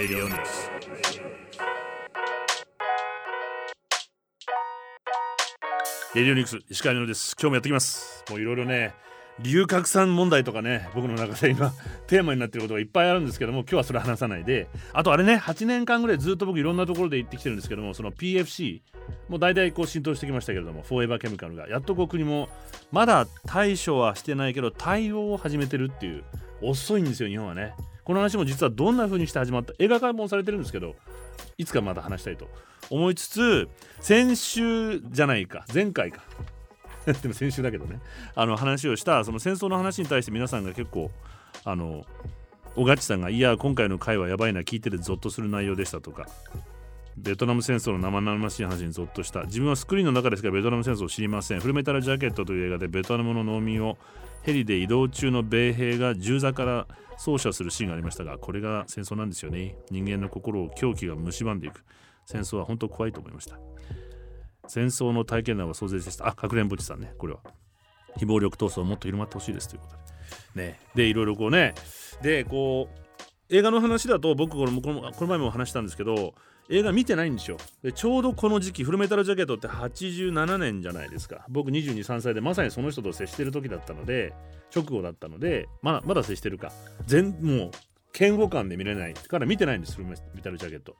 [0.00, 0.34] Radio News.
[6.14, 7.36] レディオニュース石川です。
[7.38, 8.24] 今日もやってきます。
[8.30, 8.94] もういろいろね
[9.40, 11.74] 流拡散問題とかね僕の中で今
[12.06, 14.68] テーマになってることがいっぱいあるんですけども今日はそれ話さないで。
[14.94, 18.80] あとあれね8年間ぐらいずっと僕いろんなところで行ってきてるんですけどもその PFC
[19.28, 22.48] もう大体こう浸透してきましたけれどもフォーエバーケミカルがやっとこう国も
[22.90, 26.24] まだ対処はしてないけど対応を始めてるっていう
[26.62, 27.74] 遅いんですよ日本はね。
[28.04, 30.96] この話も実はどんな風にして始まった映画化もされてるんですけど
[31.58, 32.48] いつかまた話したいと
[32.88, 33.68] 思いつつ
[34.00, 36.22] 先週じゃないか前回か。
[37.22, 38.00] でも先週だけどね。
[38.34, 41.10] あの話をしたその戦争の話に対して皆さんが結構
[41.64, 42.04] あの
[42.74, 46.26] 小勝さんが「いや今回の回はやばいな聞いててゾッとする内容でした」とか
[47.16, 49.42] ベトナム戦争の生々しい話にゾッとした。
[49.42, 51.60] 自分はスクリーンの中ですがベトナム戦争を知りません。
[51.60, 53.98] フルメタルジャケットという映画でベトナムの農民を
[54.42, 56.86] ヘリで移動中の米兵が銃座から
[57.18, 59.76] 操作するシーンがありましたがこれが戦争なんですよね。
[59.90, 61.84] 人間の心を狂気が蝕んでいく。
[62.24, 63.58] 戦争は本当怖いと思いました。
[64.66, 66.28] 戦争の体験談は壮絶でした。
[66.28, 67.12] あかくれんぼちさんね。
[67.18, 67.40] これは。
[68.16, 69.96] 非暴力闘争をもっと広まってほしいですということ
[70.58, 70.66] で。
[70.66, 70.80] ね。
[70.94, 71.74] でいろいろこうね。
[72.22, 73.00] でこう
[73.54, 76.34] 映画の話だと僕このこのこの前も話したんですけど
[76.72, 81.44] 映画見てないんですよでちょうどこの時期フルメタルジャケットって87年じゃないですか。
[81.48, 84.32] 僕223歳でまさにその人と接してる時だったので
[84.74, 86.72] 直後だったのでまだまだ接してるか。
[87.06, 87.70] 全もう
[88.18, 90.96] 嫌悪感で見れないから見てないんですフルメタルジャケット。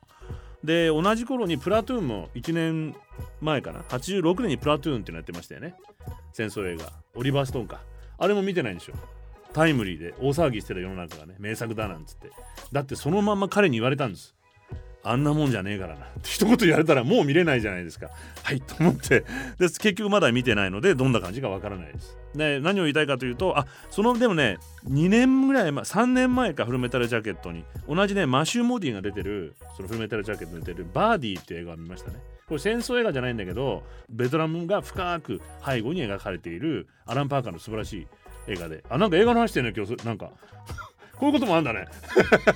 [0.65, 2.97] で同じ頃にプラトゥーンも1年
[3.41, 3.81] 前かな。
[3.83, 5.75] 86年にプラトゥーンっていうのやってましたよね。
[6.33, 6.93] 戦争映画。
[7.15, 7.81] オリバーストーンか。
[8.19, 8.97] あれも見てないんですよ
[9.55, 12.31] タイムリーで大騒ぎしてる世の中がね名作だなんつって。
[12.73, 14.35] だってそのまま彼に言われたんです。
[15.03, 16.05] あんなもんじゃねえからな。
[16.05, 18.11] っ て一言言われたらもう見れないじゃないですか。
[18.43, 19.21] はいと思って。
[19.59, 22.17] で結局まだ見てないのでどんな感じかわからないです。
[22.35, 24.59] で何を言いたいかというとあそのでもね
[24.89, 27.65] 2年ぐらい前3年前かフルメタルジャケットに。
[27.89, 32.19] 同じねマシュー・モディが出てるそのフルメタルジャケットに出てるバーディーっていう映画を見ましたね。
[32.47, 38.07] これ戦争映画じゃないんだけどベトナムが深く背後に描かれているアラン・パーカーの素晴らしい
[38.49, 38.85] 映画で。
[38.91, 40.05] あなんか映画の話してるね今日。
[40.05, 40.31] なんか。
[41.21, 41.87] こういうこともあるんだね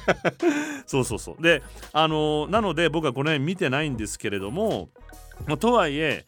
[0.87, 4.89] そうそうそうであの、なので僕はこの辺見てないんですけれども、
[5.47, 6.25] まあ、とはいえ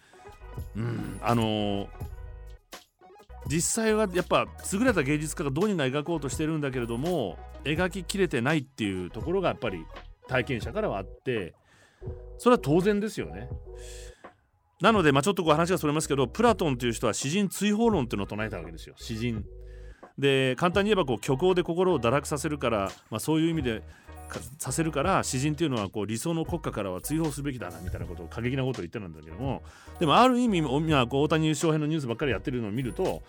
[0.77, 1.89] うんあの、
[3.47, 9.85] 実際はやっぱ優れた芸術家がどうにか描こうとしてるんだけれども描ききれてないっていうところがやっぱり
[10.29, 11.55] 体験者からはあって
[12.39, 13.49] それは当然ですよね。
[14.83, 19.45] なので、まあ、ちょっとこう話がそれますけどプラトンという人は詩人追放論っていうのを唱えたわけですよ詩人。
[20.19, 23.83] で簡単に言えばこう虚構で心を堕落させるから、まあ、そういう意味で
[24.59, 29.63] させるから詩人っていうのはこう理想の国家からは追放すべきだなみたいなことを過激なことを言ってたんだけども
[30.01, 33.23] でもある意味今こう大谷翔平のニュースばっかりやってるのを見ると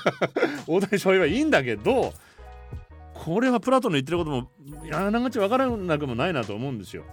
[0.66, 2.12] 大谷翔平はいいんだけど
[3.14, 4.50] これはプラトンの言ってることも
[4.92, 7.04] あながち分からなくもないなと思うんですよ。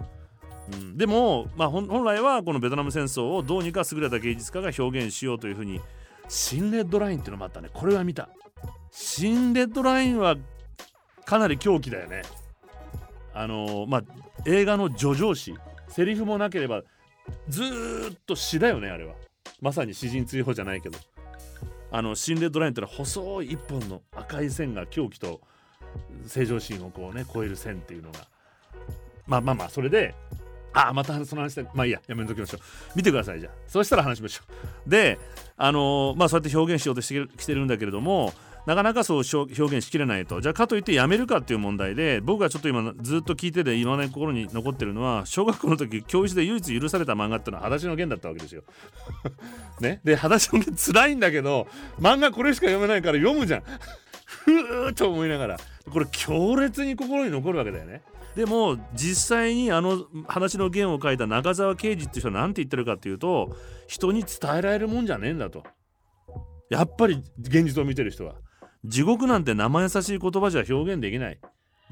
[0.71, 5.79] うん、でも、まあ、本来はこのベトナム戦争をどうにか優れた芸術家が表現しようというふうに
[6.27, 7.69] 新レッドラインっていうのもあったね。
[7.73, 8.29] これは見た
[8.97, 10.35] 新レッドラインは
[11.25, 12.21] かなり狂気だよね。
[13.33, 14.03] あのー、まあ
[14.45, 15.53] 映画の叙情詩。
[15.89, 16.81] セリフもなければ
[17.47, 19.13] ずっと詩だよねあれは。
[19.61, 20.97] まさに詩人追放じゃないけど。
[21.91, 25.41] あの新レッドラインってのは細い一本の赤い線が狂気と
[26.27, 28.27] 正常心をこうね超える線っていうのが。
[29.27, 30.15] まあまあまあそれで
[30.75, 32.61] あまたその話でまあいいややめときましょう
[32.95, 34.41] 見てくださいじゃあそうしたら話しましょ
[34.85, 35.17] うで
[35.57, 38.33] あのー、まあそうやって表現しようとしてきてるんだけれども
[38.65, 48.63] なかなかそう表現しきれないとじゃあかといってやめるかっていう問題で僕がちょっと今ずっと聞いてて今の心に残ってるのは小学校の時教室で唯一許された漫画っていうのは「裸足の弦」だったわけですよ。
[49.79, 51.67] ね、で裸足の弦辛いんだけど
[51.99, 53.63] 漫画これしか読めないから読むじゃん。
[54.25, 55.59] ふーと思いながら
[55.91, 58.01] これ強烈に心に残るわけだよね。
[58.35, 63.55] でも実際にあの話の弦を書いた中澤啓治っていう人は何て言ってるかっていうと
[63.87, 65.63] 人に伝えられるもんじゃねえんだと。
[66.69, 68.35] やっぱり現実を見てる人は。
[68.83, 71.39] 地獄なんて生優しい言葉じゃ表現できない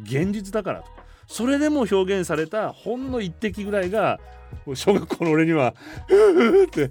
[0.01, 0.91] 現実だからと
[1.27, 4.19] それでも表現されたほんの一滴ぐらいが
[4.75, 5.73] 小学校の俺には
[6.65, 6.89] って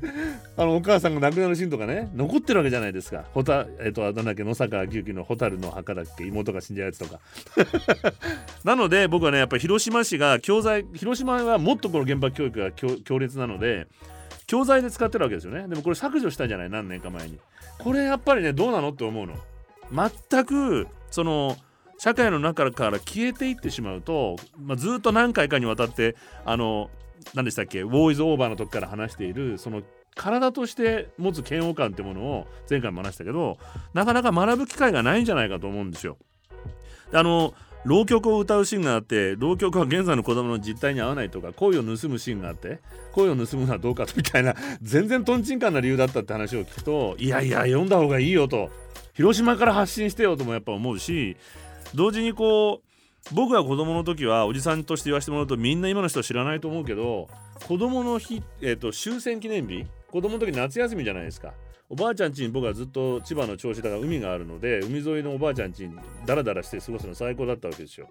[0.57, 3.25] あのお母さんが亡くなるシーンとかね残ってるわけじゃないですか。
[3.33, 7.21] ほたえっ、となんだっけ野坂久樹の蛍の墓だっけ妹が死んじゃうやつとか。
[8.65, 13.87] なので僕はねやっぱり広島市が教材広島はもっとこの原爆教育が強烈なので
[14.47, 15.67] 教材で使ってるわけですよね。
[15.69, 17.39] でもこれ削除したじゃない何年か前に。
[17.79, 19.35] これやっぱりねどうなのって思うの。
[19.93, 21.57] 全くその
[21.99, 26.91] 社会の中から消えていってしまうと、まあ、ずっと何回かにわたってあの
[27.35, 29.83] 何でしたっけ「ウォーイズ・オーバー」の時から話しているその
[30.15, 33.59] 体として持つ嫌悪感ってものを前回も話したけど
[33.95, 36.19] なかなか学ぶ機会がないんじゃないかと思うんですよ。
[37.11, 37.55] であの
[37.85, 42.79] 浪曲を歌うシーンがあって浪曲は現在の子供の実態に合わないとか恋を盗むシーンがあって
[43.13, 48.71] 恋を盗むのはどうかみたいな全然とんちんかんな理由だったって話を聞くといやいや読んだ方がいいよと
[49.15, 51.37] 広島から発信してよともやっぱ思うし
[51.95, 52.92] 同時にこう
[53.31, 57.29] 僕が子供の時はおじさんとして言わせてもらうとみんな今の人は知らないと思うけど
[57.67, 61.55] 子供の日、えーと、終戦記念日子供の時夏休みじゃないですか。
[61.89, 68.09] おばあちゃん家に僕はずっと千葉の銚子だから海があるので海沿いのおばあちゃん家にダラダラして過ごすの最高だったわけですよ。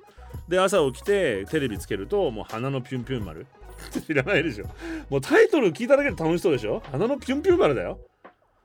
[0.48, 3.48] で朝起きてテレビつけるともう花のピュンピュン丸。
[4.06, 4.66] 知らないでしょ。
[5.10, 6.84] もうタイトル聞いただけで楽しそうでしょ。
[6.92, 8.00] 花のピュンピュン丸だよ。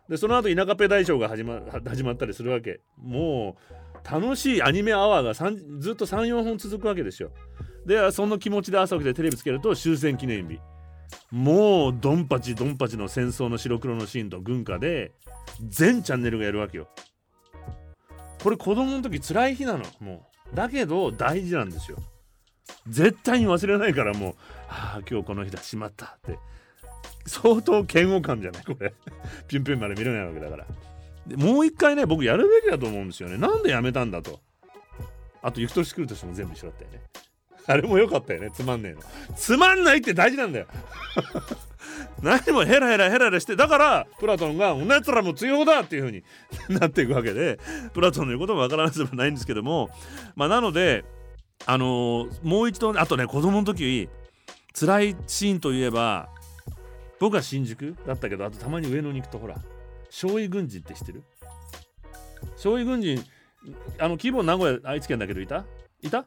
[0.09, 2.81] でその後田舎ペ大賞が始ま始まったりするわけ。
[2.99, 3.77] もう
[4.11, 5.35] 楽しいアニメアワーが
[5.81, 7.31] ずっと34本続くわけですよ。
[7.85, 10.61] でその気持ちで朝起きてテレビつけると終戦記念日。
[11.31, 15.13] もうドンパチドンパチの戦争の白黒のシーンと軍歌で
[15.69, 16.89] 全チャンネルがやるわけよ。
[18.43, 19.85] これ子供の時辛い日なの。
[20.01, 20.57] もう。
[20.57, 21.99] だけど大事なんですよ。
[22.89, 24.35] 絶対に忘れないからもう
[24.69, 26.39] ああ今日この日だしまったって。
[27.27, 28.65] 相当嫌悪感じゃない？
[28.65, 28.95] これ。
[29.49, 30.67] ピュンピュンまで見れないわけだから。
[31.27, 33.37] でもう一回ね僕やるべきだと思うんですよね。
[33.37, 34.41] なんでやめたんだと。
[35.43, 37.01] あと行く年来る年も全部一緒だったよね。
[37.69, 38.51] あれも良かったよね。
[38.53, 39.01] つまんねえの。
[39.35, 40.67] つまんないって大事なんだよ。
[42.23, 46.25] 何もヘラヘラヘラヘラしてだからプラトンが「おなつらも強だ!」っていう風に
[46.81, 47.59] なっていくわけで
[47.93, 49.91] プラトンの言うこともわからなくてもないんですけども。
[50.35, 51.05] まあなので
[51.65, 54.09] あのー、もう一度あとね子供の時
[54.79, 56.29] 辛いシーンといえば
[57.19, 59.57] 僕は新宿だったけどあとたまに上野に行くとほら
[60.11, 61.23] 少尉軍人って知ってる？
[62.57, 63.25] 少尉軍人
[63.99, 65.65] あの規模名古屋愛知県だけどいた？
[66.03, 66.27] いた？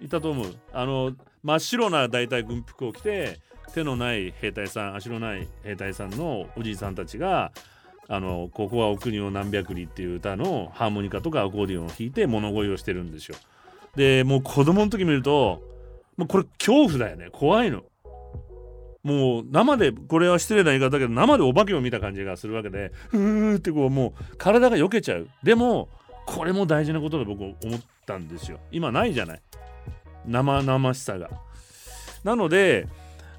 [0.00, 0.54] いたと思う。
[0.72, 1.12] あの
[1.42, 3.38] 真っ白な大体軍服を着て
[3.74, 7.52] 手のない兵隊さん足のない兵隊さんのおじいさんたちが
[8.08, 13.36] あのここはお国を何百里っていう歌のハーモニカとかアコーディオンを弾いて物乞いをしてるんですよ。
[13.96, 15.62] でもう子供の時見ると
[16.16, 17.28] もうこれ恐怖だよね。
[17.30, 17.84] 怖いの。
[19.02, 25.28] もう生でこれは失礼な言い方だけど生でお化けを見た感じがするわけでふーってこうもう体が避けちゃう。
[25.42, 25.88] でも
[26.26, 27.56] これも大事なことだ僕思っ
[28.06, 28.58] たんですよ。
[28.70, 29.42] 今ないじゃない。
[30.26, 31.30] 生々しさが。
[32.24, 32.86] なので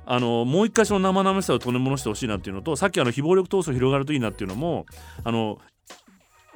[0.05, 4.85] あのもう一回その生々しさを取り戻してほしいなっていうのとさっきあの非暴力闘争広がるといいなっていうのも
[5.23, 5.59] あの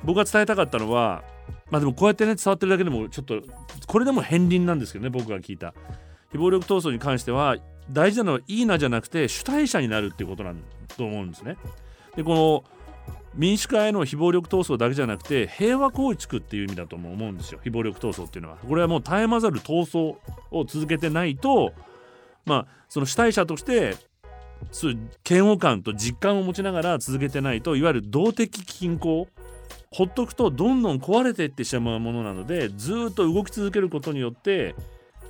[0.03, 1.23] 僕が伝えたかったのは
[1.69, 3.41] まあでもこうやってね伝わってるだけでもちょっと
[3.85, 5.73] これでも片鱗なんですけどね僕が聞いた。
[6.31, 7.57] 非暴力闘争に関しては
[7.91, 10.57] 大事なのはいいなじゃなくて主体者になるっていうことなん
[10.97, 11.57] と思うんですね。
[12.15, 12.63] でこの
[13.35, 20.17] 民主化への非暴力闘争だけじゃなくて平和構築っていう意味だとも思うんですよ非暴力闘争っていうのはこれはもう絶え間ざる闘争
[20.51, 21.73] を続けてないと
[22.45, 23.95] まあその主体者として
[24.71, 24.97] そう
[25.27, 29.27] 嫌悪感と実感を持ちながら続けてないといわゆる動的均衡
[29.91, 34.75] ほっとくとどんどん壊れていってしまうものなのでずっと動き続けることによって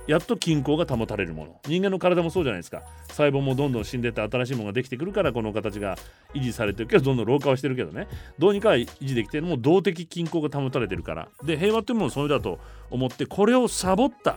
[0.06, 1.60] やっと均衡が保たれるもの。
[1.66, 2.82] 人間の体もそうじゃないですか。
[3.08, 5.96] 細胞もどんどん死んでって新しいものができてくるからこの形が
[6.34, 8.06] 維持されてるけどどんどん老化はしてるけどね。
[8.38, 11.28] どうにか維持できてるもう動的均衡が保たれてるから。
[11.42, 12.58] で平和っていうものそれだと
[12.90, 14.36] 思ってこれをサボった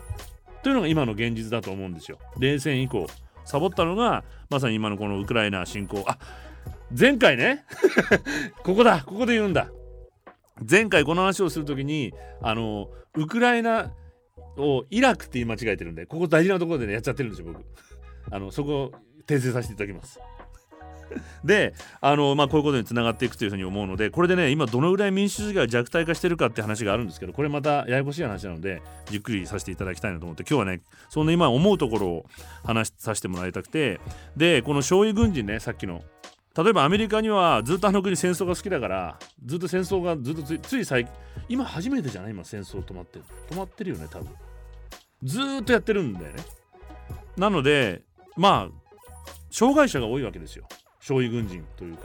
[0.64, 2.18] というのが今の現実だと思うんですよ。
[2.40, 3.08] 冷戦以降
[3.44, 6.04] サボったのがまさに今のこのウクライナ侵攻。
[6.08, 6.18] あ
[6.98, 7.66] 前回ね。
[8.64, 9.04] ここだ。
[9.06, 9.70] ここで言うんだ。
[10.70, 13.92] 前回この話をするときにあのウクライナ
[14.58, 17.64] をイラクって言い間違えてるんでここ大事なところでねやっちゃってるんですよ僕。
[18.32, 18.92] あのそこ
[19.26, 20.20] 訂正させていただきます。
[21.44, 32.26] であの、まあ、こういうことにつながっていくというふうに思うのでこれでね今どのぐらい民主主義が弱体化してるかって話があるんですけどこれまたややこしい話なのでじっくりさせていただきたいなと思って今日はねそんな今思うところを
[32.66, 34.02] 話させてもらいたくて
[34.36, 36.04] でこの将尉軍人ねさっきの
[36.58, 41.14] 例えばアメリカにはずっとあの国戦争が好きだからずっと戦争がずっとつい最近
[41.48, 42.32] 今初めてじゃない？
[42.32, 43.26] 今戦争止まってる。
[43.50, 44.28] 止まってるよね多分。
[45.24, 46.44] ずっとやってるんだよね。
[47.38, 48.04] なので
[48.36, 48.88] まあ
[49.50, 50.66] 障害者が多いわけですよ。
[51.00, 52.04] 将尉軍人というか。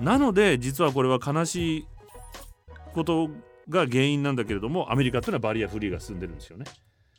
[0.00, 1.86] なので実はこれは悲しい
[2.92, 3.28] こと
[3.68, 6.66] が原因なんだけれどもアメリカっていうのはバリアフリーが進んでるんですよね。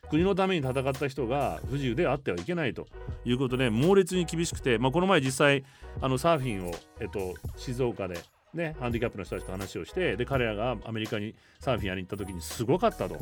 [0.10, 2.88] 国のために戦った人が不自由であってはいけないと
[3.26, 5.66] いうことで猛烈に厳しくて、まあ、この前実際
[6.02, 8.18] あのサーフィンを、えっと、静岡で、
[8.54, 13.18] ね、ハンディキャップの人たちと話をしてで彼らがアメリカにサーフィンやりに行った時にすごかったと。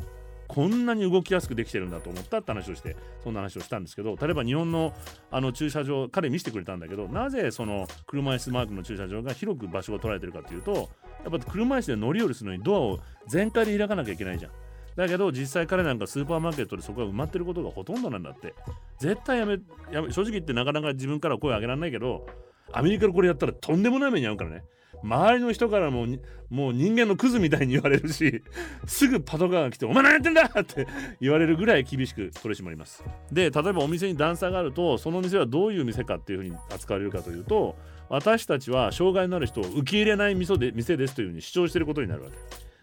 [0.47, 4.93] こんなに動きやすくできてるんだと思ったって話をしてそんな話をしたんですけど例えば日本の
[5.31, 10.89] あの駐車場彼見せてくれたんだけどなぜその車椅子マークの駐車場が広く場所が取られてるかというと
[11.23, 14.51] やっぱ車椅子で乗り降りするのにドアを全開で開かなきゃいけないじゃん。
[14.95, 18.55] だけど実際彼なんかスーパーマーケットでそこが埋まってることがほとんどなんだって
[18.97, 19.59] 絶対やめ
[19.91, 22.25] やめ正直言ってなかなか自分から声上げられないけど
[22.71, 24.63] アメリカでこれやったらとんでもない目に遭うからね
[25.03, 26.07] 周りの人からも
[26.49, 28.43] もう人間のクズみたいに言われるし
[28.85, 30.87] すぐパトカーが来て「お前何やってんだ!」って
[31.19, 33.03] 言われるぐらい厳しく取り締まります。
[33.31, 37.75] で例えばお店に段差があるとその店はどういう店かっていうふうに扱われるかというと
[38.09, 42.35] 私たちは障害のある人を受け入れない店で店ですというふうに主張していることになるわけ。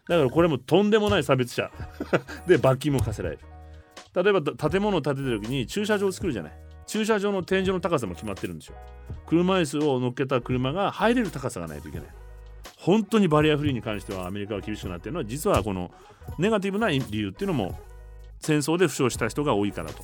[0.08, 1.70] だからこれもとんでもない差別者。
[2.48, 3.42] で罰金も課せられる。
[4.14, 6.52] 例えば建物を建ててる時に駐車場を作るじゃない。
[6.86, 8.76] 駐車場の天井の高さも決まってるんですよ。
[9.26, 12.08] 車椅子を乗っけた車が入れる高さがないといけない。
[12.76, 15.92] 本当にバリアフリーに関してはアメリカは厳しくなっているのは実はこの
[16.38, 17.78] ネガティブな理由っていうのも
[18.40, 20.02] 戦争で負傷した人が多いからと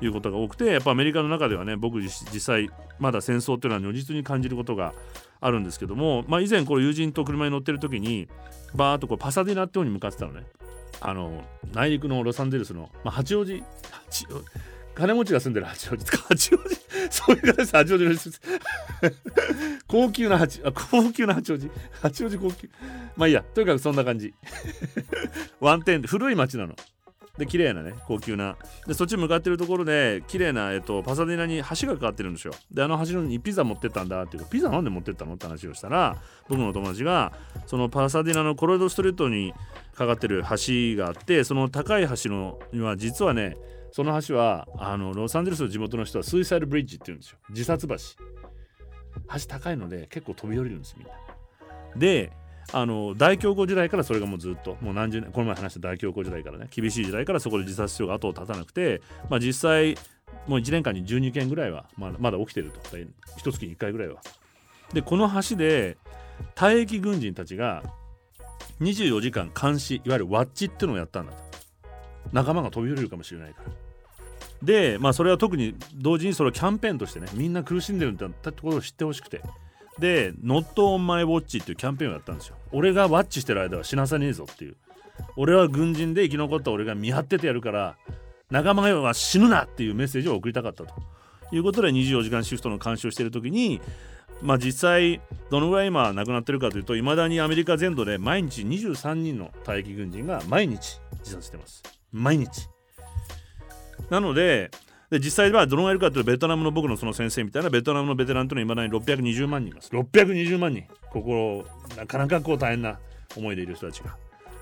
[0.00, 2.70] いうことが多くてやっぱアメリカの中ではね僕実際
[3.00, 4.94] まだ戦争っていうのは如実に感じることが
[5.40, 8.28] あるんですけども、まあ、以前これ友人と車に乗ってる時に
[8.74, 10.46] バーッとこうパサディナって方に向かってたのね。
[11.02, 13.62] あの内陸のロサンゼルスの、まあ、八王子
[14.94, 16.04] 金持ちが住んでる八王子。
[16.28, 16.80] 八王子？
[17.10, 18.14] そういう形八王子の
[19.88, 21.70] 高級な八あ高級な八王子？
[22.02, 22.68] 八王子高級？
[23.16, 23.42] まあいいや。
[23.42, 24.34] とにかくそんな感じ。
[25.60, 26.74] ワンテンで古い町なの。
[27.38, 28.56] で綺麗なね高級な。
[28.86, 32.52] でそっち向かってるところで綺麗なえっとパサディナに橋がかかってるんですよ。
[32.70, 36.16] であの橋にピザ持ってったんだっていうかピザなんで持ってったのって話をしたら
[36.48, 37.32] 僕の友達が
[37.66, 39.54] そのパサディナのコロイドストリートに
[39.94, 43.56] かかってる橋があってその高い橋のには実はね
[43.92, 47.38] その橋はあのロサンゼルスの地元の人はスイサイドブリッジって言うんですよ。
[47.50, 47.94] 自殺橋。
[47.96, 51.12] 橋高いので結構飛び降りるんですみんな。
[51.96, 52.32] で
[52.72, 54.76] あの大恐慌時代からそれがもうずっと。
[54.80, 56.68] もう何十年この前話した大恐慌時代からね。
[56.70, 59.96] 厳しい時代からそこで自殺しようが後を絶たなくて、まあ、実際
[60.46, 62.80] もう1年間に12件ぐらいはまだまだ起きてると。
[63.36, 64.20] 一月に1回ぐらいは。
[64.92, 65.96] でこの橋で
[66.54, 67.82] 退役軍人たちが
[68.80, 71.49] 24時間監視いわゆるワッチっていうのをやったんだと。
[72.32, 73.70] 仲間が飛び降りるかもしれないから。
[74.62, 79.42] でまあそれは特に同時にそれをキャンペーンとしてねみんな苦しんでるんだったところを知ってほしくて。
[79.98, 82.56] で「Not on my watch」っていうキャンペーンをやったんですよ。
[82.72, 84.76] 俺がワッチしてる間は死なさねえぞっていう。
[85.36, 87.96] 俺は軍人で生き残った俺が見張っててやるから
[88.50, 90.94] 仲間が死ぬなっていうメッセージを送りたかったと。
[91.52, 93.80] いうことで24時間シフトの監視をしている時に
[94.40, 101.99] まあ実際どのぐらい今亡くなってるかというといまだにアメリカ全土で毎日23人の退役軍人が毎日自殺してます。
[102.12, 102.68] 毎日。
[104.08, 104.70] なので
[105.10, 109.90] で実際はどのぐらいいるかというとベトナムの僕のその先生みたいなベトナムのベテランというのはいまだに620万人います。
[109.90, 110.84] 620万人。
[111.10, 111.64] 心
[111.96, 112.98] なかなかこう大変な
[113.36, 114.16] 思いでいる人たちが。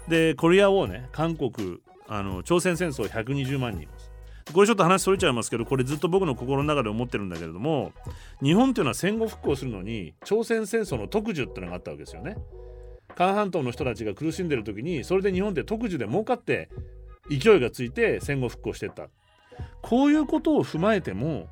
[0.08, 4.10] でコリアをね韓国あの朝鮮戦争120万人います。
[4.52, 7.92] これちょっと話それちゃいますけどこれずっと僕の心の中で思ってるんだけれども
[8.42, 12.38] 日本っていうのは戦後復興するのに朝鮮戦争の特需っていうのがあったわけですよね。
[13.14, 16.70] 韓半島の人たちが苦しんでる時にそれで日本って特需で儲かって
[17.30, 19.08] 勢いがついて戦後復興してった
[19.82, 21.48] こういうことを踏まえても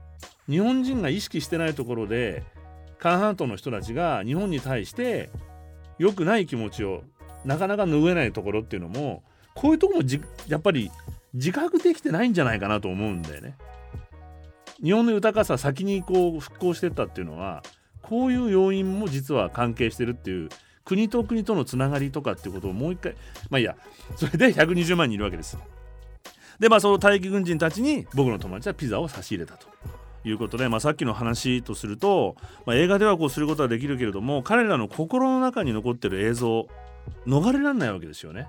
[0.49, 2.43] 日本人が意識してないところで
[2.99, 5.31] 韓半島の人たちが日本に対して
[5.99, 7.03] 良くない気持ちを
[7.45, 9.23] なかなか拭えないところっていうのも
[9.55, 10.03] こういうとこも
[10.49, 10.91] やっぱり
[11.35, 13.57] 自覚できてないんじゃないかなと思うんだよね。
[14.83, 17.63] 日本の豊かさ先にこう復興してったっていうのは
[18.03, 20.49] こういう要因も実は関係してるっていう
[20.87, 23.15] 国と国とのつながりとかっていうことをもう一回
[23.51, 23.77] まあいいや
[24.17, 25.59] それで120万人いるわけです。
[26.59, 29.67] でまあその待機軍人たちに僕の友達はピザを差し入れたと。
[30.25, 36.67] いうことで、まあ、さっきの話とすると、まあ、映画ではこうすることはできるけれども彼らの心の中に残ってる映像
[37.29, 38.49] 逃れられないわけですよね。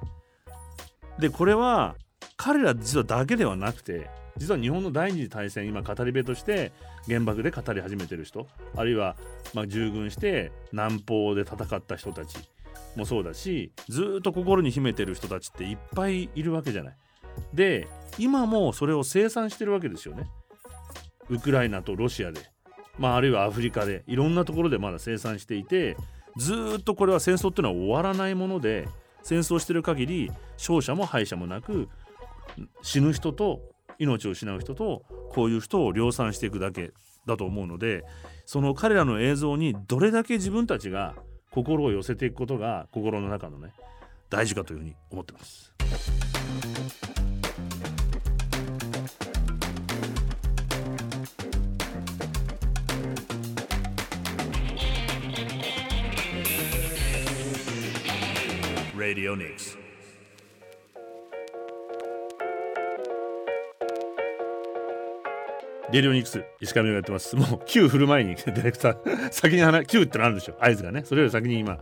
[1.19, 1.95] でこれは
[2.35, 6.71] 彼ら実はだけではなくて実は日本の第二次大戦今語り部として
[7.07, 9.15] 原爆で語り始めてる人あるいは
[9.53, 12.37] まあ従軍して南方で戦った人たち
[12.95, 16.97] もそうだしずっと心に秘めてる人たちっていっぱいいるわけじゃない。
[17.53, 17.87] で
[18.17, 20.27] 今もそれを生産してるわけですよね。
[21.29, 22.41] ウクライナとロシアで、
[22.97, 25.97] まあ、あるいはアフリカでいろんなところでまだ生産していて
[26.37, 28.87] ずっとこれは戦争っていうのは終わらないもので
[29.23, 31.89] 戦争してる限り勝者も敗者もなく
[32.81, 33.61] 死ぬ人と
[33.99, 36.91] 命を失う人とこういう人を量産していくだけ
[37.25, 38.03] だと思うので
[38.45, 41.15] その彼らの映像にどれだけ自分たちが
[41.51, 43.73] 心を寄せていくことが心の中のね
[44.29, 45.73] 大事かというふうに思ってます。
[58.97, 59.86] Radio Nix.
[65.91, 67.35] デリオニクス石上がやってます。
[67.35, 70.55] もう9振る前に ディレクター先に話9ってのあるでしょ。
[70.59, 71.03] 合図がね。
[71.05, 71.79] それより先に今。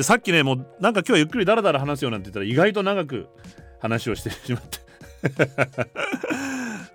[0.00, 3.28] さっきねもうなんか今日はゆっくりだらだら話すよなんて言ったら意外と長く
[3.80, 4.78] 話をしてしまって。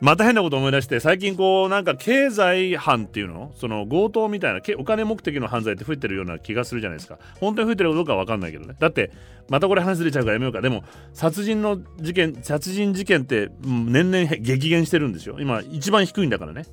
[0.01, 3.51] また変なこと思い出して最近こうなんか経済犯っていうの？
[3.55, 7.19] その強盗みたいなお金目的の犯罪って増えてるような気がするじゃないですか。
[7.41, 8.75] 本当に増えてるかどうかは分かんないけどね。
[8.79, 9.11] だって
[9.49, 10.61] またこれ話ずれちゃうからやめようか。
[10.61, 15.37] でも殺人の事件殺人事件って年々激減してるんですよ。
[15.41, 16.65] 今一番低いんだからね。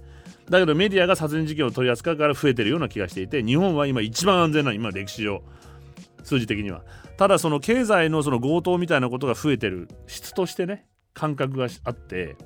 [0.49, 5.43] だけどメディアが殺人事件を取り扱うから増えてるような気がしていて日本は今一番安全な今歴史上
[6.23, 6.83] 数字的には。
[7.17, 12.37] ただその経済のその強盗みたいなことが増えてる質としてね感覚があって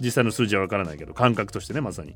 [0.00, 2.14] 実際の数字はわからないけど感覚としてねまさに。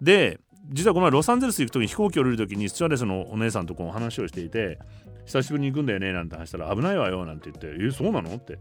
[0.00, 0.38] で
[0.70, 4.78] 実はこの前ロサンゼルス行く時に飛行機降りる時にスチュワレスのお姉さんとこう話をしていて
[5.24, 8.34] 久しぶりに行くんだよねなんて話したら危ないわよなんて言ってえそうなの？
[8.34, 8.58] って。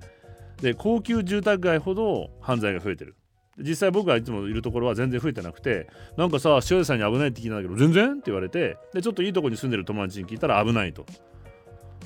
[0.61, 3.15] で高級住宅街ほど犯罪が増えてる。
[3.59, 8.11] 実際僕がいつもいるところは全然増えてなくてなんかさ視聴者さんに危ないって聞いたんだけど全然？
[8.13, 11.05] って言われてでちょっといいとこに住んでる友達に聞いたら危ないと。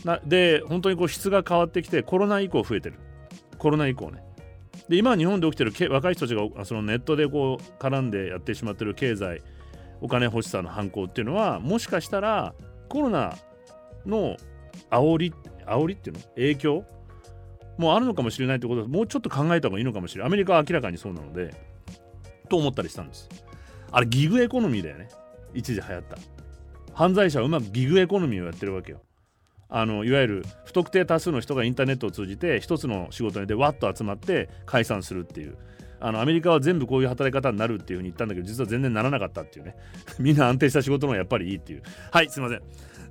[0.05, 2.95] なで本当にこう質が変わってきてコロナ以降増えてる。
[3.59, 4.23] コロナ以降ね。
[4.89, 9.41] で今日本で起きてる若い人たちがそのネットでこう絡んでやってしまってる経済
[10.01, 12.53] お金欲しさの犯行っていうのはもしかしたら
[12.89, 13.37] コロナ
[14.05, 14.35] の
[14.89, 15.33] 煽り
[15.65, 16.21] 煽りっていうの？
[16.35, 16.85] 影響？
[17.77, 20.27] もうあるのかもしれないってことはもうちょっと考えた方がいいのかもしれない。
[20.27, 21.53] アメリカは明らかにそうなので
[22.49, 23.29] と思ったりしたんです。
[23.91, 25.09] あれギグエコノミーだよね。
[25.53, 26.17] 一時流行った。
[26.93, 29.01] 犯罪者はうまくギグエコノミーをやってるわけよ。
[29.73, 35.57] あのいわゆる不特定多数の人がインターネットを通じて一つの仕事でわっと集まって解散するっていう。
[36.03, 39.75] あのアメリカは全部こういう働き方になるっていうふうに言ったんだけど実は全然ならなかったっていうね。
[40.19, 41.83] みんな安定した仕事の方がやっぱりいいっていう。
[42.09, 42.61] はいすいません。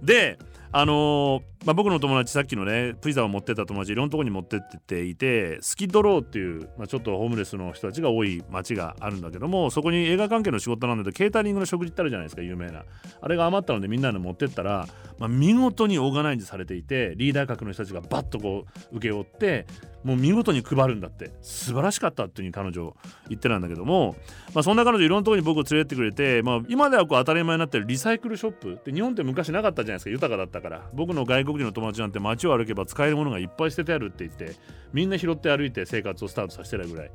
[0.03, 0.39] で
[0.73, 12.85] あのー、まあ、僕の友達さっきのねプリザを持ってた友達いろんなとこに持ってっていてスキッドローっていう、まあ、ちょっとホームレスの人たちが多い町があるんだけどもそこに映画関係の仕事なんだけどケータリングの食事ってあるじゃないですか有名な。
[13.21, 14.87] あれが余ったのでみんなで持ってったら、
[15.19, 19.67] まあ、見事にオーガナイズされていてリーダー格の人たちがバッとこう請け負って
[20.03, 21.31] もう見事に配るんだって。
[21.43, 22.97] 素晴らしかったっていうふうに彼女
[23.29, 24.17] 言ってたんだけども、
[24.55, 30.11] まあ、そんな彼女いろんなとこに僕を連れてってくれて、まあ、今ではこう当たり前になってるリサイクルショップって日本って昔なかったじゃないですか。
[30.11, 30.89] 豊かだったから。
[30.95, 34.57] 僕の外国人の友達なんて街を歩けば使えるものがいっぱい捨ててあるって言って
[34.93, 37.11] みんな拾って歩いて生活をスタートさせてるぐらい。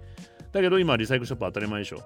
[0.52, 2.04] だけど今リサイクルショップ当たり前でしょ。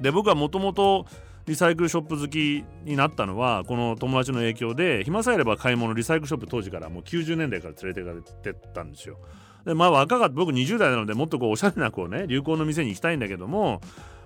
[0.00, 1.06] で僕はもともと
[1.46, 8.12] リサイクルショップ好きになったのはこの友達の影響で暇さえあれば買い物リサイクルショップ当時からもう90年代から連れてか
[8.44, 9.18] れてたんですよ。
[9.66, 13.82] でまあ若かった僕20代なのでもっとこうおしゃれなこうね流行の店に行きたいんだけども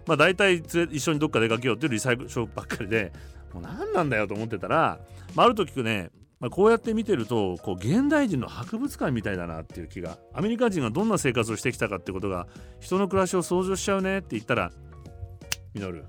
[0.06, 3.12] まあ大体一緒にどっか出かけようっていうリサイクルショップばっかりで
[3.52, 5.00] もう何なんだよと思ってたら、
[5.34, 12.46] まあ、ある時ねまあ、こうやって見てるとこう現代人の博物館みたいだなっていう気がアメリカ人がどんな生活をしてきたかってことが
[12.80, 14.72] 人の暮らしを想像しちゃうねって言ったら
[15.74, 16.06] 「ミノル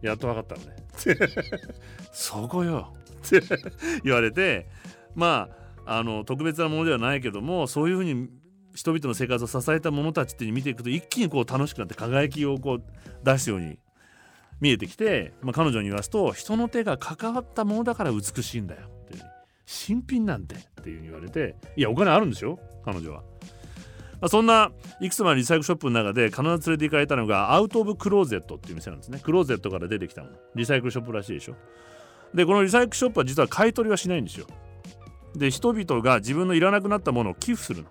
[0.00, 0.76] やっと分かったのね」
[2.10, 2.94] そこよ。
[3.26, 3.42] って
[4.04, 4.66] 言われて
[5.14, 5.50] ま
[5.84, 8.30] ああの特別なものではないけどもそういうふうに
[8.76, 12.82] 人々の生活を支えた者たちっていうに見ていくと一気にこう楽しくなって輝きをこう
[13.24, 13.78] 出すように
[14.60, 19.22] 見えてきて、まあ、彼女に言わすと人の手が関わったものだから美しいんだよっていう
[19.64, 23.22] 新品なんてっていうふうに言われていやお金あるんですよ彼女は。
[24.20, 29.20] まあ、そんないくつものリサイクルショップの中で必ず連れて行かれたのがアウト・オブ・クローゼットっていう店なんですね。
[29.22, 30.36] クローゼットから出てきたもの。
[30.54, 31.54] リサイクルショップらしいでしょ。
[32.32, 34.46] で、このリサイクルショップは実は買い取りはしないんですよ。
[35.34, 37.88] で、人々が自分のいらなくなったものを寄付するの。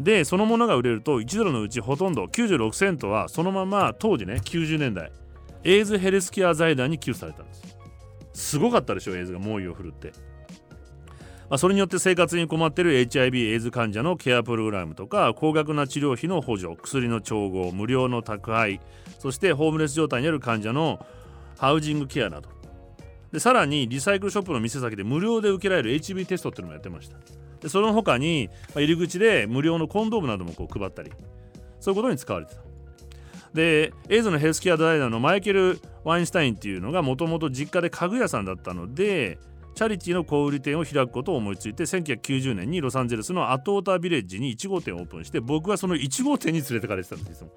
[0.00, 5.12] でそのものが売れると1ドルのうちほとんど96セントはそのまま当時ね90年代
[5.64, 7.62] エイズヘルスケア財団に寄付されたんです。
[8.32, 10.12] すごかったでしょエイズが猛威を振るって、
[11.50, 18.80] まあ、それによって生活に困っている HIV エイズ患者のケアプログラムとか高額な治療費の補助薬の調合無料の宅配
[19.18, 21.04] そしてホームレス状態にある患者の
[21.58, 22.48] ハウジングケアなど。
[23.30, 27.16] でさらにリサイクルショップの店先で無料で受けられる HIV テストっていうのもやってました。
[27.62, 31.12] でその他に、入り口で無料のコンドームなどもこう配ったり
[31.80, 32.62] そういうことに使われてた。
[33.54, 39.38] でエイズのヘルスケアダイナーのマイケル・ワインスタインっていうのがもともと実家で家具屋さんだったので
[39.74, 47.48] チャリティーの小売店を開くことを思いついて1990年にロサンゼルスのアトータービレッジに1号店をオープンして僕はその1号店に連れてかれてたんですよ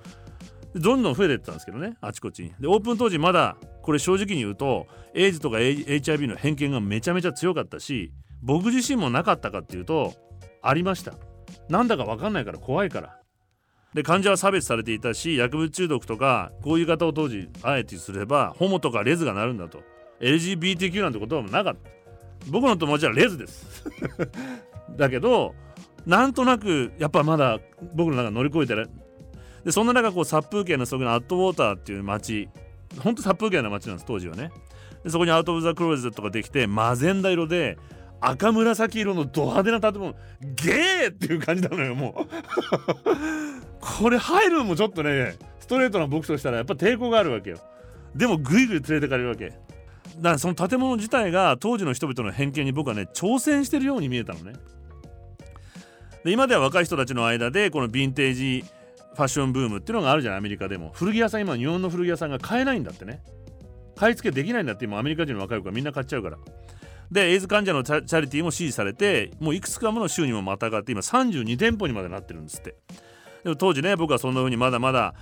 [0.75, 2.53] どんどん増えていったんですけどねあちこちに。
[2.59, 8.11] でオープン当時まだこれ正直に言うとエイズとか HIV の偏見がめちゃめちゃ強かったし
[8.41, 10.13] 僕自身もなかったかっていうと
[10.61, 11.13] ありました。
[11.69, 13.19] なんだか分かんないから怖いから。
[13.93, 19.81] で患者は差別されていたし薬物中毒とかこういう方を当時あえてすればホモとかレズがなるんだと。
[20.19, 21.89] LGBTQ なんて言葉もなかった。
[22.49, 23.85] 僕の友達はレズです。
[24.95, 25.55] だけど
[26.05, 27.59] なんとなくやっぱまだ
[27.93, 28.89] 僕の中乗り越えてる。
[29.63, 32.49] でそんな中こう殺風景のそこにアットウォーターっていう街。
[32.99, 34.51] ほんと殺風景な街なんです当時はね。
[35.03, 37.77] でそこにアウト・オブ・ザ・クローゼットができてマゼンダ色で
[38.21, 40.15] 赤紫色のド派手な建物。
[40.41, 42.27] ゲーっていう感じなのよもう。
[43.79, 47.57] これ入るのもちょっとねストレートな僕としたらやっぱ抵抗があるわけよ。
[48.15, 49.49] でもぐいぐい連れてかれるわけ。
[49.49, 49.59] だか
[50.21, 54.53] らその建物自体が当時の人々の偏見に僕はね挑戦してるように見えたのね。
[56.23, 58.63] で今では若い人たちの間でこのヴィンテージ
[59.13, 60.91] ファッションブームっていうのがあるじゃないアメリカでも。
[60.93, 63.21] 古着屋さん今日本の古着屋さんが買えないんだってね。
[63.95, 66.37] 買い付けできないんだって今アメリカ人の若い子がみんな買っちゃうから。
[67.11, 72.75] でエイズ患者のチャリティーも支持されてもういくつかもの州にもまたがって今32店舗にまでなってるんですって。
[73.43, 75.13] でも当時ね僕はそんな風にまだまだ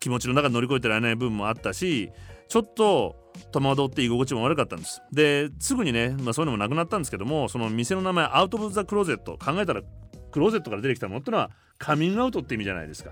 [0.00, 2.10] 気持ちの中で乗り越えてられない部分もあったし
[2.48, 3.16] ちょっと
[3.50, 5.02] 戸惑って居心地も悪かったんです。
[5.12, 9.82] ですぐにね、まあ、そういうのもなくなったんですけどもその店の名前アウト・オブ・ザ・クローゼット考えたら
[10.30, 13.10] クローゼットから出てきたものってのはカミングアウトって意味じゃないですか。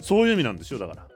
[0.00, 1.08] そういう意味なんですよだから。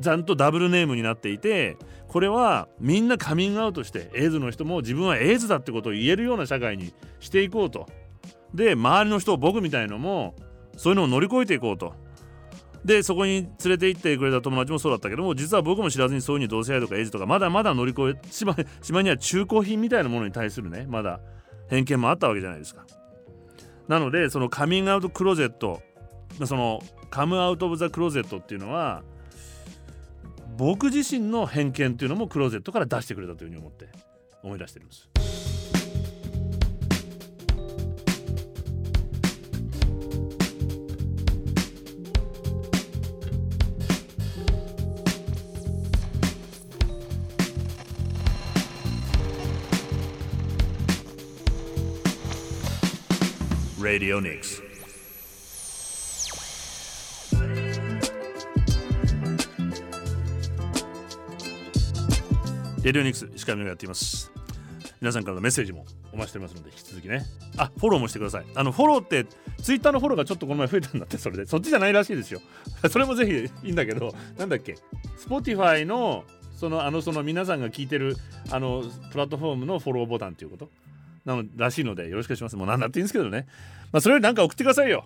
[0.00, 1.76] ちゃんとダブルネームになっていて
[2.12, 7.88] これはみんなカミングアウトしてエイズの人も自分はエイズだってことを言えるような社会にしていこうと。
[8.52, 10.34] で周りの人僕みたいのも
[10.76, 11.94] そういうのを乗り越えていこうと。
[12.84, 21.20] でそこに連れて行ってくれた友達もそうだったけども実は僕も知らずにそういうふうに同性愛とかエイズとかまだまだ乗り越えしましまには中古品みたいなものに対するねまだ
[21.70, 22.84] 偏見もあったわけじゃないですか。
[23.88, 25.80] なのでそのカミングアウトクローゼット
[26.44, 29.02] そのカムアウト・オブ・ザ・クローゼットっていうのは
[30.56, 33.88] 僕自身の偏見っていうのもクローゼットから出してくれたというふうに思って
[34.42, 35.08] 思い出してるんです。
[53.82, 54.61] Radio Nix.
[62.84, 64.32] レディオニクス石川美がやっています。
[65.00, 67.24] 皆さんからのメッセージもお待ちしておりますので引き続きね。
[67.56, 68.44] あフォローもしてください。
[68.56, 69.24] あのフォローって
[69.62, 72.40] ツイッターのフォローがちょっとこの前増えたんだってそれでそっちじゃないらしいですよ。
[72.90, 73.24] それもぜ
[73.62, 74.76] ひいいんだけどなんだっけ
[75.24, 76.24] ？Spotify の
[76.56, 78.16] そのあのその皆さんが聞いてる
[78.50, 80.68] あのプラットフォームのフォローボタンっていうこと？
[81.24, 82.56] なのらしいのでよろしくお願いします。
[82.56, 83.46] もう何だっていいんですけどね。
[83.92, 85.04] まあそれより何か送ってくださいよ。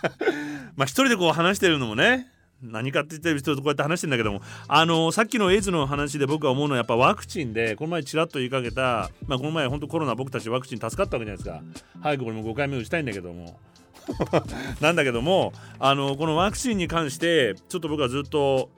[0.76, 2.28] まあ一人でこう話してるのもね。
[2.62, 11.62] 何かって言ってる人とこうやって話してんだけどもあのさっきのエイズの話で僕が思うのはやっぱワクチンでこの前ちらっと言いかけた、まあ、この前本当コロナ僕たちワクチン助かったわけじゃないですか。
[12.02, 13.58] 早くこれも5回目打ちたいんだけども。
[14.80, 18.70] なんだけどもあのこのワクチンに関してちょっと僕はずっと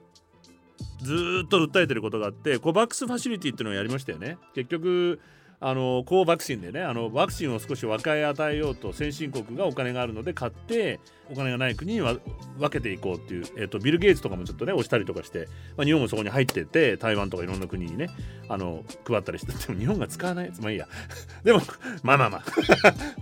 [1.01, 4.37] ずっと訴えてることがあってコバックスファシリティっていうのをやりましたよね。
[4.53, 5.19] 結局
[5.65, 10.99] あの高ワクチンでねあのワクチンを少し分け与えようと先進国がお金があるので買って
[11.31, 12.17] お金がない国には
[12.59, 15.47] 分けていこうっていう、えーと、ビル・ゲイツとかもちょっとね押したりとかして、
[15.77, 18.09] まあ、日本もそこに入ってて台湾とかいろんな国にね
[18.49, 20.61] あの配ったりしてでも日本が使わないやつ。
[20.61, 20.87] まあいいや。
[21.45, 21.61] でも
[22.03, 22.43] まあまあまあ。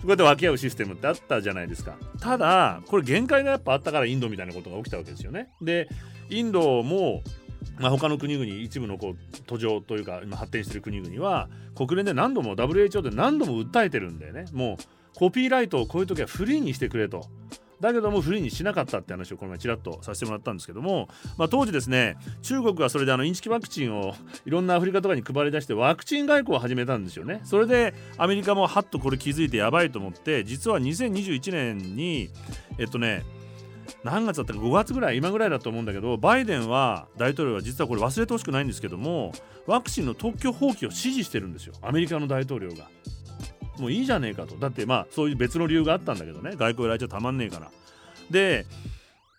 [0.08, 1.96] こで分け合うシステムってあったじゃないですか。
[2.20, 5.50] ただこれ限界がやっぱあったからインドみたいなことが起きたわけですよね。
[5.60, 5.88] で
[6.28, 7.22] インドも
[7.78, 14.46] まあ、他の国々一部のこう途上というか今発展している国々は国連で何度も WHO で何度も訴えてるんだよね。
[14.52, 17.26] もうコピーライトをこういう時はフリーにしてくれと。
[17.82, 24.14] だけどもフリーにしなかったって話をこの前ちらっとさせてもらったんですけども、まあ、当時ですね中国はそれであのインチキワクチンを
[24.46, 27.40] いろんなアフリカとかに配り出してワクチン外交を始めたんですよね。
[27.42, 32.30] それでアメリカもはっとこれ気づいてやばいと思って実は2021年に
[32.78, 33.24] えっとね
[34.04, 39.32] 何月だったか5月ぐらい今ぐらいだと思うんだけどバイデンは大統領は実はこれ忘れてほしくないんですけども
[39.66, 42.88] ワクチンの特許放棄を支持してるんですよアメリカの大統領が。
[43.78, 47.70] もういいじゃねえかとだってまあそういう別の理由があったんだけどね外交来ちゃたまんねえから。
[48.30, 48.66] で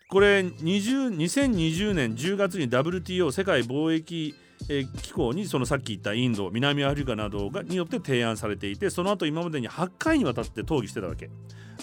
[0.08, 4.34] これ20 2020年10月に WTO 世界貿易
[5.02, 11.30] 機構にそのさっき言ったインド南アフリカなどがによって提案されていてその後今までに8回にわたって討議してたわけ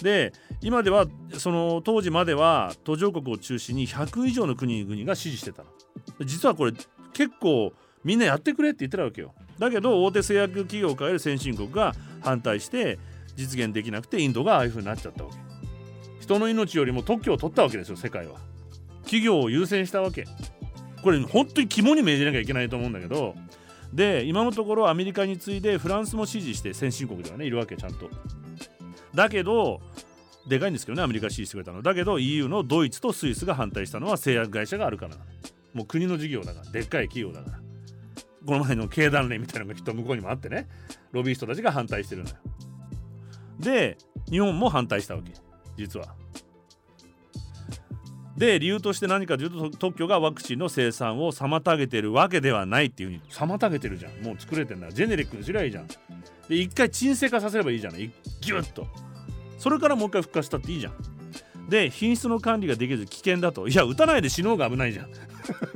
[0.00, 5.68] で今ではその当時までは途上国を中心に100以上の国々が支持してたの。
[6.24, 6.72] 実はこれ
[7.12, 7.72] 結構
[8.04, 9.34] みんなやってくれって言ってたわけよ。
[9.58, 12.98] だけど大手製薬企業を変える先進国が反対して
[13.36, 15.36] 実現できなくてインドがああいう風になっちゃったわけ。
[16.20, 18.36] 人の命よりも特許を取ったわけですよ世界は。
[19.02, 20.24] 企業を優先したわけ。
[21.02, 23.34] これ本当に肝に銘じなきゃいけないと思うんだけど。
[23.92, 28.08] で今のところアメリカに次いでフランスも支持して先進国ではねいるわけちゃんと。
[29.14, 29.80] だけど
[30.46, 31.82] でかいんですけどねアメリカ支持してくれたの。
[31.82, 35.16] だけど EU のドイツとスイスが反対したのは製薬会社があるから
[35.74, 36.70] もう国の事業だから。
[36.70, 37.58] でっかい企業だから。
[38.44, 40.68] この前の経団連みたいなのがきっと向こうにもあってね。
[41.12, 42.36] ロビーストたちが反対してるのよ。
[43.60, 43.98] で
[44.30, 45.32] 日本も反対したわけ。
[45.76, 46.14] 実は。
[48.36, 54.24] で理由として何かというと特許がワクチンの生産を妨げてるわけではないっていうふうに妨げてるじゃん。
[54.24, 54.90] もう作れてんだ。
[54.90, 55.86] ジェネリックにすりゃいいじゃん。
[56.48, 58.10] で一回沈静化させればいいじゃない。
[58.40, 58.86] ギュッと。
[59.58, 60.94] それからもう一回復活したっていいじゃん。
[61.68, 63.68] で品質の管理ができず危険だと。
[63.68, 65.10] いや打たないで死のうが危ないじゃん。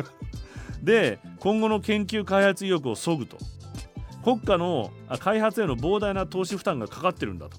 [0.83, 3.39] で今後の研究開発意欲を削ぐと。
[4.25, 4.91] 国家の
[5.21, 7.59] 開発への膨大な投資負担がかかってるんだと。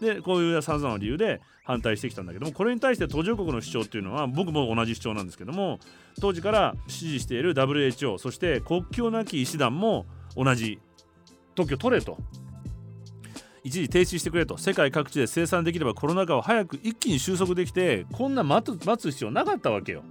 [0.00, 5.78] でこういうさまざまな理由で反対してきたんだけどもこれに対して途上国の主張っていうのは僕も同じ主張なんですけども
[6.20, 10.80] 当時から支持している WHO そして国境なき医師団も同じ
[11.54, 12.16] 特許取れと
[13.62, 20.02] 一時停止してくれと世界各地で生産できればコロナ禍を早く一気に収束できてこんな待つ待つ必要なかったわけよ。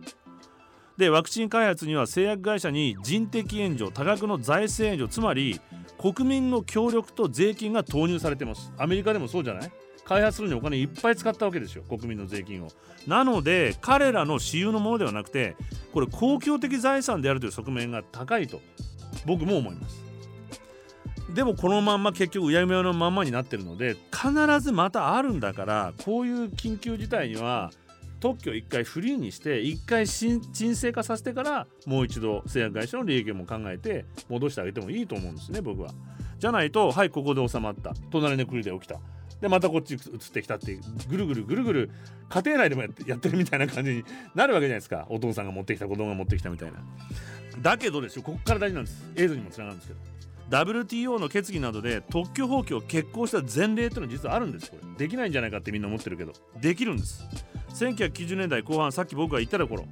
[0.99, 5.62] でワクチン開発には製薬会社に人的援助多額の財政援助つまり
[5.97, 8.73] 国民の協力と税金が投入されてます。
[8.77, 9.71] アメリカでもそうじゃない？
[10.03, 12.67] 開発するにお金いっぱい使ったわけですよ国民の税金を。
[13.07, 15.55] なので彼らの私有のものではなくて
[15.93, 18.59] これ公共的財産であるという側面が高いと
[19.25, 20.03] 僕も思います。
[21.33, 27.71] でもこのまんま結局うやむやのまんまになってるので必ずまたあるんだからこういう緊急事態には
[28.19, 30.41] 特許を1回フリーにして1回沈
[30.75, 35.91] 静化させてからもう一度製薬会社の利益も考えて戻してあげてもいいと思うんですね僕は。
[36.38, 37.93] じゃないとはいここで収まった。
[38.12, 38.99] 隣の国で起きた。
[39.41, 39.99] でまたこっち移っ
[40.32, 40.77] てきたって
[41.10, 41.91] ぐるぐるぐるぐる
[42.29, 44.03] 家庭内でもやってやってるみたいな感じに
[44.36, 45.08] なるわけじゃないですか。
[45.10, 46.79] お父さんが持ってきた子供が持ってきたみたいな。
[47.62, 49.12] だけどですよここから大事なんです。
[49.15, 50.18] エイズにもつながるんですけど。
[50.49, 54.71] WTO の決議などで特許放棄を決行した前例というのは実はあるんです。
[54.71, 54.97] これ。
[54.97, 56.33] できないんじゃないかってみんな思ってるけど。
[56.59, 57.23] できるんです。
[57.75, 59.85] 1990年代後半さっき僕が言ったところ。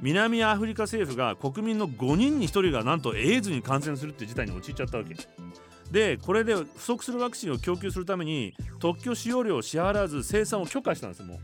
[0.00, 5.16] 南アフリカ政府が国民の5人に1人がなんとエイズに感染するって事態に陥っちゃったわけ。
[5.90, 11.22] でこれで不足するワクチンを供給するために特許使用料を支払わず生産を許可したんです。
[11.22, 11.40] も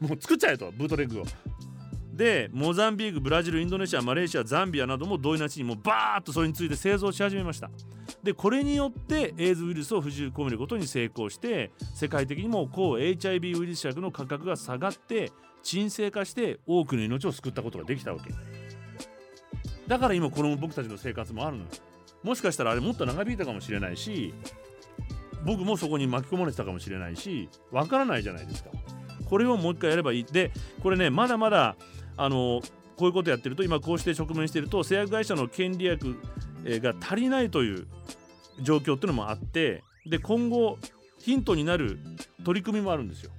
[0.00, 0.08] う。
[0.08, 0.72] もう作っちゃえと。
[0.72, 1.24] ブートレッグを。
[2.12, 7.70] でモザンビークブラジルインドネシアマレーシアザンビアなども同意なしにもバーッとそれについて製造し始めました。
[8.22, 18.30] でこれによってエイズウイルスを封じ込めることに成功して世界的にも抗 HIV ウイルス薬の価格が下がって沈静化して多くの命を救ったことができたわけ。
[19.88, 21.64] だから今この僕たちの生活もあるの
[22.22, 24.32] もしかしたらあれもっと長引いたかもしれないし
[25.44, 28.70] 僕もそこに巻き込まれてたかもしれないしわからないじゃないですか。
[29.28, 30.24] これをもう一回やればいい。
[30.24, 31.74] でこれねまだまだ
[32.24, 32.62] あの
[32.96, 36.16] こういうことやってると今こうして直面していると製薬会社の権利薬
[36.64, 37.86] が足りないという
[38.60, 40.78] 状況っていうのもあってで今後
[41.18, 41.98] ヒントになる
[42.44, 43.30] 取り組みもあるんですよ。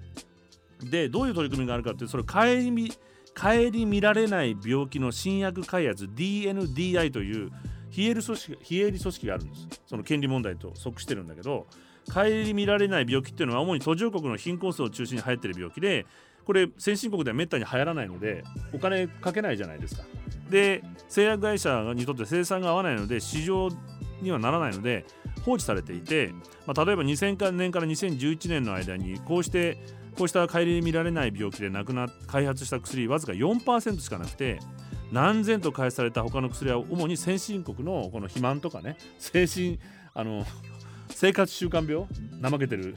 [0.81, 2.91] でどういう取り組みがあるかってそれ顧み
[3.39, 7.51] 顧みられない病気の新薬開発 DNDI という
[7.89, 11.67] 非営利組織非営利組織があるんですその権利問題と即してるんだけど
[12.13, 16.05] 顧みられない病気っていうのは主に途上国の貧困層を中心に流行ってる病気で
[16.45, 20.03] これ先進国ではめったに流行らないのでお金かけないじゃないですか。
[20.49, 23.69] で製薬会社にとって生産が合わないので市場
[24.21, 25.05] にはならないので
[25.45, 26.33] 放置されていて、
[26.65, 29.77] まあ、例えば2000年から2011年の間にこうして
[30.17, 34.59] こうした顧みられない病気で亡くな開発した薬わずか4%しかなくて
[35.11, 39.79] 何千と開発された他の薬は主に先進国のこの肥満とかね精神
[40.13, 40.45] あの
[41.09, 42.07] 生活習慣病
[42.41, 42.95] 怠けてる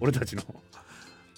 [0.00, 0.42] 俺たちの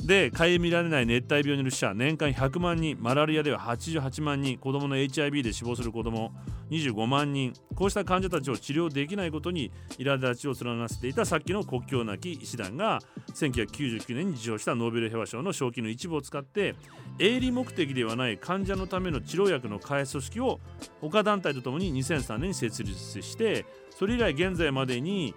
[0.06, 6.32] で顧みられない熱帯病による死者年間100万人マラリアでは88万人子どもの HIV で死亡する子ども
[6.70, 7.52] 25万人。
[7.74, 13.00] こうした患者たちを治療できないことに苛立ちを連なせていたさっきの国境なき医師団が
[13.34, 16.74] 1999年に受賞したノーベル平和賞の賞金の一部を使って
[17.18, 20.60] 営利目的ではない患者のための治療薬の開発組織を
[21.00, 25.34] 他団体とともに2003年に設立してそれ以来現在までに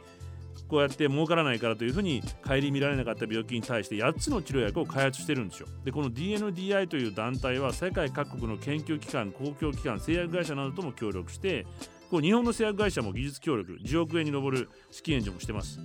[0.73, 5.67] こうやって儲からないからというふうに顧みられなかった病気に対して8つの治療薬を開発してるんですよ。
[5.86, 11.67] でこの DNDI という団体は世界各国の研究機関公共機関製薬会社などとも協力して
[12.09, 15.79] こう日本の製薬会社も技術協力10億円に上る資金援助もしてます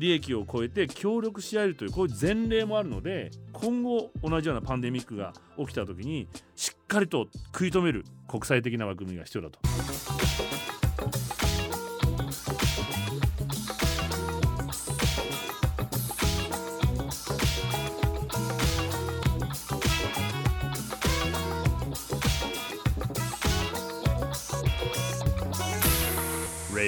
[0.00, 9.60] 利益を超えて協力し合えるというこういう前例もあるので今後同じようなパンデミックが起きた時にしっかりと食い止める国際的な枠組みが必要だと。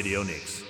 [0.06, 0.64] Radio Nix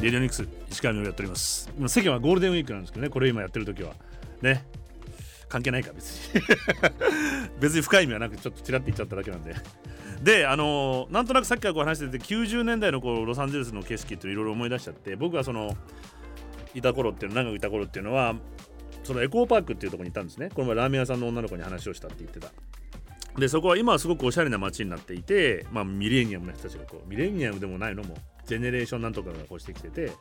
[0.00, 1.68] レディオニクス石川みをやっております。
[1.88, 3.94] 世間はゴールデンウィークなんですけどねこれ今やってる時は。
[4.40, 4.64] ね。
[5.48, 6.42] 関係ないか別に。
[7.58, 9.56] 別に深い意味はなくちょっとちらって言っちゃっただけなんで。
[10.22, 15.76] であのー、なんとなくさっきからこう話してて90年代のこうロサンゼルスの景色っていろいろ思い出しちゃって僕がその
[16.72, 18.36] いた頃っていうの長くいた頃っていうのは
[19.02, 20.50] そのエコーパークっていうところにいたんですね。
[20.54, 22.52] この前ラーメン屋さんの女の子に話をしたって言ってた。
[23.38, 28.02] でそこは今はすごくおしゃれな街になっていて、まあ、ミレニアムの人たちがこうミレニアムでもないの？
[28.02, 28.16] も
[28.46, 30.12] ジェネレーションなんとかがこうしてきてて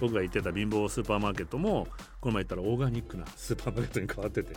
[0.00, 1.86] 僕が行ってた貧乏スーパーマーケットも
[2.20, 4.54] この前行ったらオーガニックなスーパーマーケットに変わってて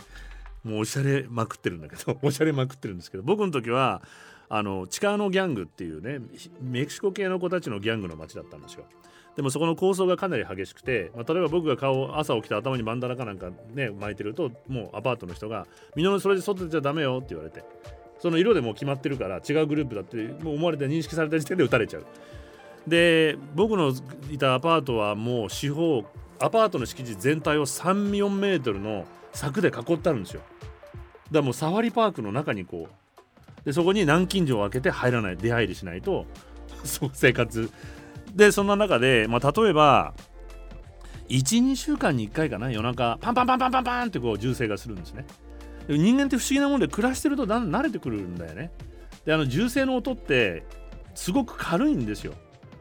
[0.64, 4.02] もうおしゃれまくってるんだけど おしゃれまくってるんですけど僕の時は
[4.50, 6.26] あの地下のギャングっていうね
[6.60, 8.86] メキシコ系の子たちのギャングの街だったんですよ。
[9.36, 17.64] でもそこの構想がかなり激しくて、まあ、例えば僕が顔朝起きて頭にバンダナかなんかね巻いてるともうアパートの人が「みのるそれで外出ちゃダメよ」って言われて
[18.20, 22.06] その色でも決まってるから違うグループだってもう思われて認識された時点で撃たれちゃう。
[22.88, 23.94] で僕の
[24.32, 26.04] いたアパートはもう四方
[26.40, 30.42] アパートの敷地全体を34メートルの柵で囲ってあるんですよ。
[30.42, 36.26] だからもうサファリパークの中にこうでそこに南京錠を開けて入らない出入りしないと
[36.84, 37.70] そう生活。
[38.34, 40.14] でそんな中で、まあ、例えば
[41.30, 45.26] 12週間に1回かな夜中パンパンパンパンパンパンってこう銃声がするんですね。
[45.98, 48.72] 人間って不思議なもんで暮らしてるとだんだん慣れてくるんだよね。
[49.26, 50.64] であの銃声の音って
[51.16, 52.34] すごく軽いんですよ。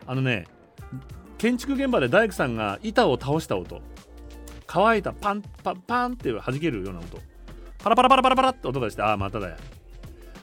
[0.06, 0.46] あのね
[1.38, 3.80] 建築現場で大工さんが板を倒した音。
[4.66, 7.18] 乾いたパンパンパンって弾けるような音。
[7.78, 9.56] パラパラパラパラパラって音がしてああまただよ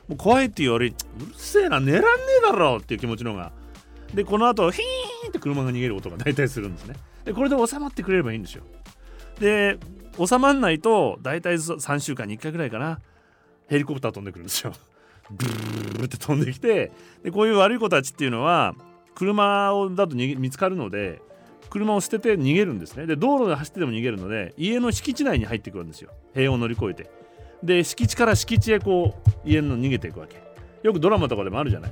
[0.08, 0.96] もう怖いっていうよりうる
[1.36, 2.08] せえな寝らんね
[2.40, 3.52] えだろっていう気持ちの方が。
[4.14, 6.96] でこの後ヒーンって車が逃げる音が大体するんですね。
[7.26, 8.64] でこれで収まってくれればいいんですよ。
[9.40, 9.78] で
[10.24, 13.00] 収まんないと大体3週間に1回ぐらいかな。
[13.68, 14.74] ヘリコプター飛んでくるんですよ。
[15.30, 16.92] ブーって飛んできて
[17.24, 18.76] でこういう悪い子たちっていうのは
[19.16, 21.20] 車をだと見つかるので
[21.70, 23.08] 車を捨てて逃げるんですね。
[23.08, 26.12] で道路で走ってでも逃げるので家の敷地内に入ってくるんですよ。
[26.34, 27.10] 塀を乗り越えて。
[27.64, 30.42] で敷地から敷地へこう家の逃げていくわけ。
[30.84, 31.92] よくドラマとかでもあるじゃない。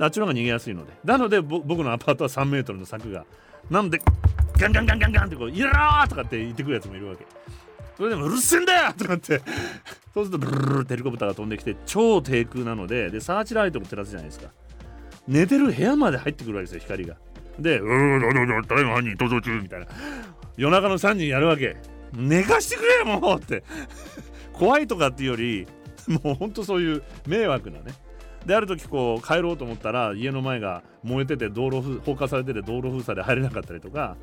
[0.00, 0.92] あっちの方が逃げやすいので。
[1.04, 3.24] なので僕のアパートは3メートルの柵が
[3.70, 4.00] なので
[4.58, 5.70] ガンガンガンガンガンってこう「いら
[6.02, 7.24] ろ!」とかって言ってくるやつもいるわけ。
[7.98, 9.42] それでもうるせえんだよとかって。
[10.14, 14.50] そうするとブルルルってヘリコプターが飛んできて超低空なのででサーチライトも照らすじゃないですか。
[15.26, 17.16] 寝てる部屋まで入ってくるわけですよ光が。
[17.58, 19.86] で「うーどうぞ誰が犯人逃走中」みたいな。
[20.56, 21.76] 夜中の3時にやるわけ。
[22.14, 23.64] 寝かしてくれよもうって。
[24.52, 25.66] 怖いとかっていうより
[26.06, 27.92] もうほんとそういう迷惑なね。
[28.46, 34.16] である時こう帰ろうと思ったら家の前が燃えてて道路放火されてて道路封鎖で入れなかったりとか。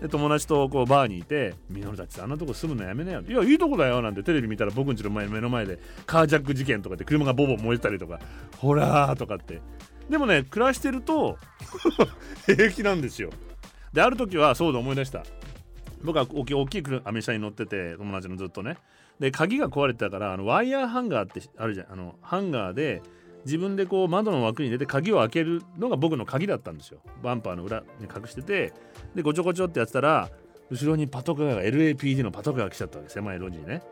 [0.00, 8.18] で友達とこうバーにいて「みのるたちあんなとこ住むのやめなよ」いやいいとこだよ」なんてテレビ見たら僕んちの前目の前でカージャック事件とかで車がボボ燃えたりとか
[8.58, 9.60] 「ほら」とかって。
[10.08, 11.38] でもね暮らしてると
[12.44, 13.30] 平気なんですよ。
[13.92, 15.22] である時はそうで思い出した。
[16.02, 18.76] 僕は大き大きいアメ車に乗ってて友達のずっとね。
[19.20, 21.92] で鍵が壊れてたからあのワイヤーハンガーってあるじゃん。
[21.92, 23.02] あのハンガーで
[23.44, 27.00] 自分でこう窓の枠に入れて鍵を開けるのが僕の鍵だったんですよ。
[27.22, 28.72] バンパーの裏に隠してて。
[29.14, 30.30] でごちょごちょってやってたら
[30.70, 33.82] 後ろにパトカーが LAPD のパトカーが来ちゃったわけ狭い路地にね。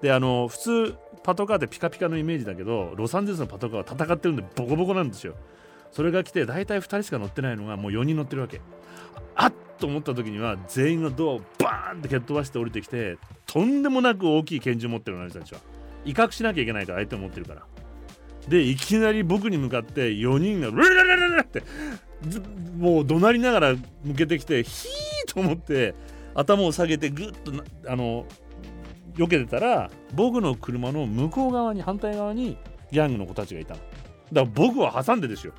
[0.00, 5.34] であの普通パトカーってピカピカのイメージだけどロサンゼルスのパトカーは戦ってるんでボコボコなんですよ。
[5.90, 8.60] それが来て大体2人しか乗ってないのがもう4人乗ってるわけ。
[9.34, 15.60] あっと思った時には全員のドアをバーンって蹴っ飛ばして降りてきてとんでもなく大きい拳銃持ってるのあの人たちは。
[16.04, 17.66] 威嚇しなきゃいけないから相手を持ってるから。
[18.48, 21.62] でいきなり僕に向かって4人がルルルルルって
[22.76, 23.74] もう怒鳴りながら
[24.04, 25.94] 向けてきてヒーと思って
[26.34, 27.52] 頭を下げてグッと
[27.90, 28.26] あの
[29.14, 32.56] 避けてたら僕の車の向こう側に反対側に
[32.90, 33.80] ギャングの子たちがいたの。
[33.80, 33.90] だか
[34.32, 35.52] ら僕は挟んでですよ。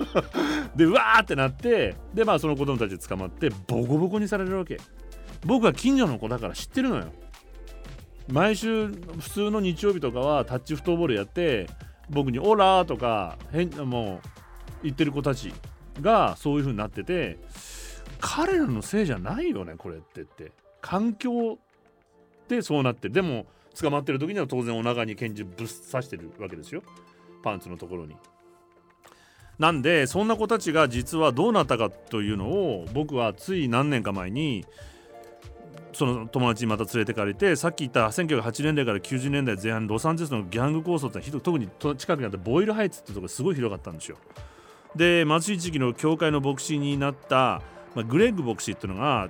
[0.76, 4.78] でうわーってなってでまあその子供たち捕まってボコボコにされるわけ。
[5.44, 7.04] 僕は近所の子だから知ってるのよ。
[8.28, 11.66] 毎週普通の日曜日とかはタッチフットボールやって
[12.10, 14.28] 僕に「オラ!」とか変もう
[14.82, 15.52] 言ってる子たち
[16.00, 17.38] がそういう風になってて
[18.20, 21.58] 彼らのせいじゃないよねこれってって環境
[22.48, 23.46] でそうなってでも
[23.80, 26.82] 捕まってる時には当然お腹に拳銃ぶっ刺してるわけですよ
[27.42, 28.16] パンツのところに。
[29.58, 34.64] なんでそんな子たちが実はどうなったかというのを僕はつい何年か前に
[35.94, 44.16] その友達にまた連れてかれてさっき言った1980年代から90年代前半ロサンゼルスのギャング構想って特に近くにあったボイルハイツってところすごい広がったんですよ。
[44.96, 47.62] で貧しい地域の教会の牧師になった、
[47.94, 49.28] まあ、グレッグ牧師っていうのが、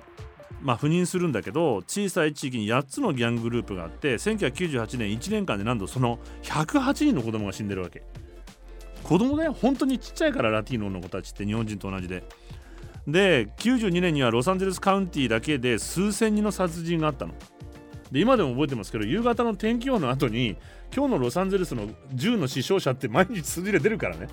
[0.61, 8.03] まあ、赴任するんだけど小さい地域に8つのギャンググループがあって1998年1年間でなんとその108人の子供が死んでるわけ。
[9.03, 12.23] 子供だよ本当にちっちゃいからラティーノの子たちって日本人と同じで。
[13.07, 17.33] で92年にはロサンゼルスカウンティだけで数千人の殺人があったの。
[18.11, 20.57] で今でも覚えてますけど夕方の天気予報の後に
[20.95, 24.27] 今日のロサンゼルスの銃の死傷者って毎日数字で出るからね。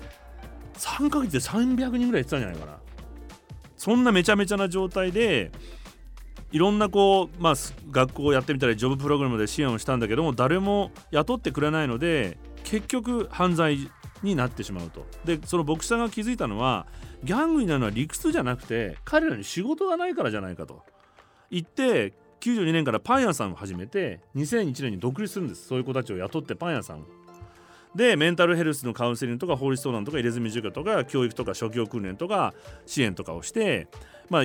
[0.75, 2.77] 3ヶ月で300人ぐらい言ってたんじゃないかな。
[3.77, 5.51] そんなめちゃめちゃな状態で
[6.51, 7.53] いろんなこう、まあ、
[7.91, 13.89] 学校をやってみたりジョブプログラムで支援をしたんだけども誰も雇ってくれないので結局犯罪
[14.21, 15.05] になってしまうと。
[15.25, 16.87] でその牧師さんが気づいたのは
[17.23, 20.81] ギャングになるのは理屈じゃなくて彼らに仕事がないからじゃないかと。
[21.49, 25.67] 言って92年からパン屋さんを始めて2001年に独立するんです。
[25.67, 27.03] そういう子たちを雇ってパン屋さんを。
[27.95, 32.53] でメンタルヘルスのカウンセリングとか法律相談とか入れ墨授業とか教育とか職業訓練とか
[32.85, 33.87] 支援とかをして
[34.29, 34.43] まあ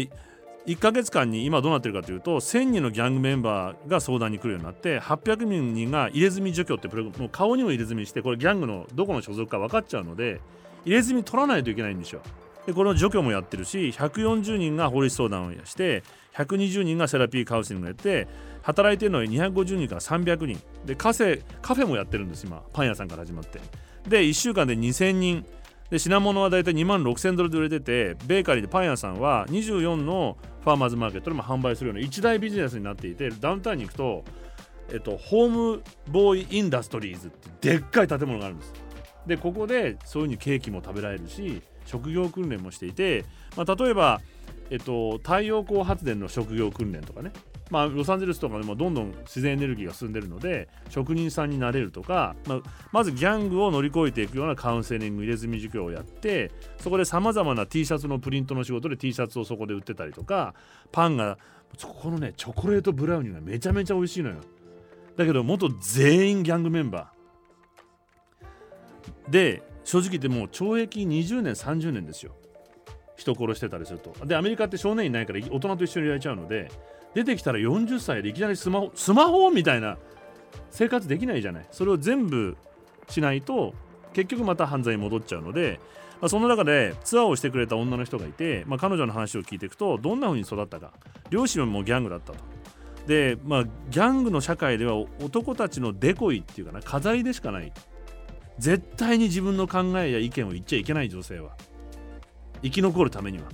[0.66, 10.42] 1ヶ月間に今どうなってるかというと1000人のギャングメンバーが相談に来るようになって800人が入れ墨除去ってプロもう顔にも入れ墨してこれギャングのどこの所属か分かっちゃうので
[10.84, 12.20] 入れ墨取らないといけないんですよ。
[12.68, 16.02] でこの除去もやってるし140人が法律相談をして
[16.34, 18.28] 120人がセラピーカウンセリングをやって
[18.60, 20.60] 働いてるのは250人から300人。
[20.84, 22.62] でカフェカフェもやってるんです今。
[22.74, 23.58] パン屋さんから始まって。
[24.06, 25.46] で1週間で2000人。
[25.88, 34.24] で品物はだいたい2万6000ドルで売れててベーカリーでパン屋さんは24のファーマーズマーケットでも販売するような一大ビジネスになっていてダウンタウンに行くと、
[34.92, 38.74] えっと、ホームボーイインダストリーズってでっかい建物があるんです。
[39.26, 43.24] でここでそういうふうにケーキも食べられるし職業訓練もしていて、
[43.56, 44.20] まあ、例えば、
[44.70, 47.32] えっと、太陽光発電の職業訓練とかね。
[47.70, 52.60] まあ、ロサンゼルスとかでもどんどん自然エネルギーが進んでるので職人さんになれるとか、まあ、
[52.92, 60.54] まずギャングを乗り越えていくようなカウンセリング入れ墨授業をやってそこでさまざまな T シャツのプリントの仕事で T シャツをそこで売ってたりとか
[60.92, 61.36] パンが
[61.76, 64.36] そこのねチョコレートブラウニーがめちゃめちゃ美味しいのよ。
[65.16, 69.30] だけど元全員ギャングメンバー。
[69.30, 72.32] で正直言ってもう懲役20年30年ですよ。
[73.16, 74.12] 人殺してたりすると。
[74.26, 76.70] でアメリカって少年院ないから大人と一緒にやれちゃうので
[77.14, 79.96] 出てきたら40歳でいきなりスマホスマホみたいな
[80.70, 81.66] 生活できないじゃない。
[81.70, 82.58] それを全部
[83.08, 83.72] しないと
[84.12, 85.80] 結局また犯罪に戻っちゃうので、
[86.20, 90.92] まあ、その中でツアーをしてくれた女の人がいて、まあ、彼女の話を聞いていくとどんな風に育ったか。
[91.30, 92.38] 両親もギャングだったと。
[93.06, 97.72] でまあギャングの社会では男たちのデコイっていうかな飾りでしかない。
[98.58, 101.56] 絶対に自分の考えや意見を言っちゃいけない女性は
[102.62, 103.44] 生き残るためには。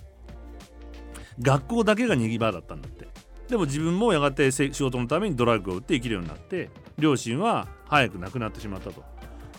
[1.41, 3.09] 学校だけが逃げ場だったんだって。
[3.49, 9.05] でも自分もやがて仕事のためにドラッグを売って生きるようになって両親は早く亡くなってしまったと。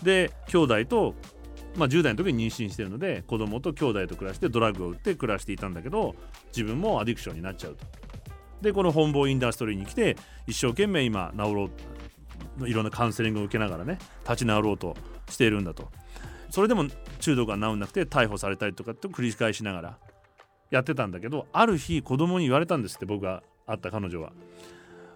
[0.02, 1.14] で兄弟と、
[1.76, 6.16] まあ、10代の時に妊娠してるので子供と兄弟と暮らしてドラッグを売って暮らしていたんだけど
[6.48, 7.84] 自分もアディクションになっちゃうと。
[8.60, 10.16] でこの本坊インダストリーに来て
[10.46, 11.70] 一生懸命今治ろ
[12.60, 14.96] ういろんなカウンセリングを受けながらね立ち直ろうと
[15.28, 15.90] しているんだと。
[16.50, 16.86] それでも
[17.20, 19.98] 中毒が治んなくて逮捕されたりとかって繰り返しながら
[20.70, 24.32] やってたんだけどある日子供に言われたんですって僕が会った彼女は。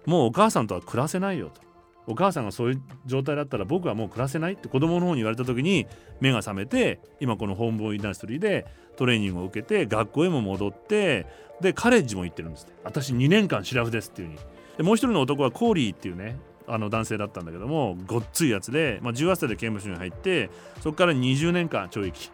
[0.05, 1.61] もうお母さんとは暮らせないよと。
[2.07, 4.67] お母さんがそういう状態だったら僕はもう暮らせないって。
[4.67, 5.87] 子供の方に言われた時に
[6.19, 8.65] 目が覚めて今このホームボーイインストリーで
[8.97, 11.27] トレーニングを受けて学校へも戻って
[11.61, 12.73] でカレッジも行ってるんですって。
[12.83, 14.51] 私2年間シラフですっていう風に。
[14.77, 16.37] でもう一人の男はコーリーっていうね
[16.73, 20.49] あの男性だったんだけどもごっついやつで、まあ、18歳で刑務所に入って
[20.81, 22.31] そこから20年間懲役。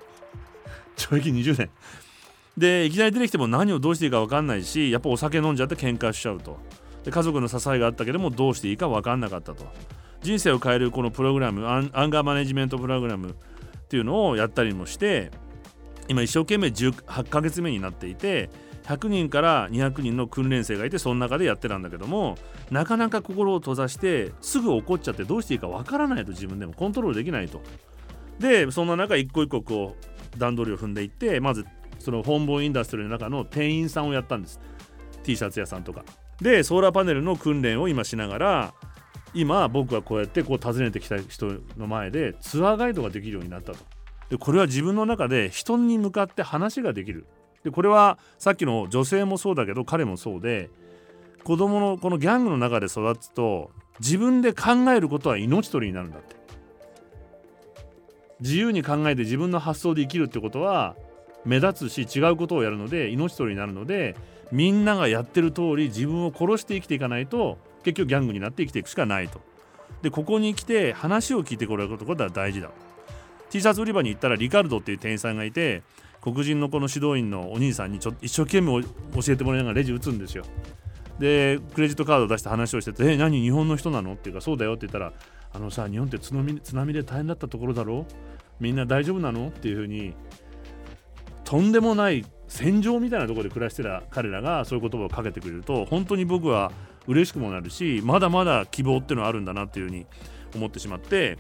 [0.98, 1.70] 懲役20年。
[2.58, 6.58] でいきなり出てきても何をどうしていいか分かんないしやっぱお酒飲んじゃって喧嘩しちゃうと。
[7.04, 9.66] で家族の支えがあったけどもどうしていいか分かんなかったと。
[10.22, 13.34] 人生を変えるこのプログラムアンガーマネジメントプログラムっ
[13.88, 15.32] ていうのをやったりもして
[16.08, 18.50] 今一生懸命18ヶ月目になっていて
[18.88, 22.38] 100人から200人の訓練生がいてその中でやってたんだけども
[22.72, 26.74] なかなか心を閉ざしてすぐ怒っちゃってどうしていいかわからないと自分でも。
[26.74, 27.62] コントロールできないと。
[28.40, 29.96] でそんな中一個一個こ
[30.36, 31.66] う段取りを踏んでいってまず
[32.00, 34.60] その本坊インダストリーの中の店員さんをやったんです。
[35.24, 36.04] T シャツ屋さんとか。
[36.42, 38.74] でソーラーパネルの訓練を今しながら
[39.34, 43.80] 今僕はこうやってこう訪ねてきた人の前でツアーガイドができるようになったと。
[44.30, 47.26] でこれは自分の中で人に向かって話ができる。
[47.68, 50.70] でこれはさっきの女性もそうだけど彼もそうで
[51.44, 56.38] 子供のこのギャングの中で育つと自分で考えることは命取りになるんだって
[58.40, 60.96] 自由に考えて自分の発想で生きるってことは
[61.44, 64.16] 目立つし違うことをやるので命取りになるので
[64.54, 69.42] みんながやってる通り自分を殺して生きていかないと結局ギャングになって生きていくしかないと。
[70.04, 72.70] でここに来て話を聞いてくれることが大事だ。
[73.50, 75.84] T シャツ売り場に行ったらリカルドっていう店員さんがいて
[76.34, 78.90] 黒人のこの指導員のお兄さんにちょ一生懸命教
[79.34, 80.44] えてもらいながらレジ打つんですよ。
[81.20, 85.14] でクレジットカードを出して話をしてて「え何日本の人なの?」っていうか「そうだよ」って言ったら
[85.54, 88.06] 「あのさ日本って津波津波で大変だったところだろ？
[88.60, 90.14] みんな大丈夫なの?」っていうふうに
[91.44, 96.72] とんでもない戦場みたいなところで暮らしてた彼らがそういう言葉をかけてくれると本当に僕は
[97.08, 100.06] 嬉しくもなるしまだまだ希望っていうのはあるんだなっていうふうに
[100.56, 101.38] 思ってしまって、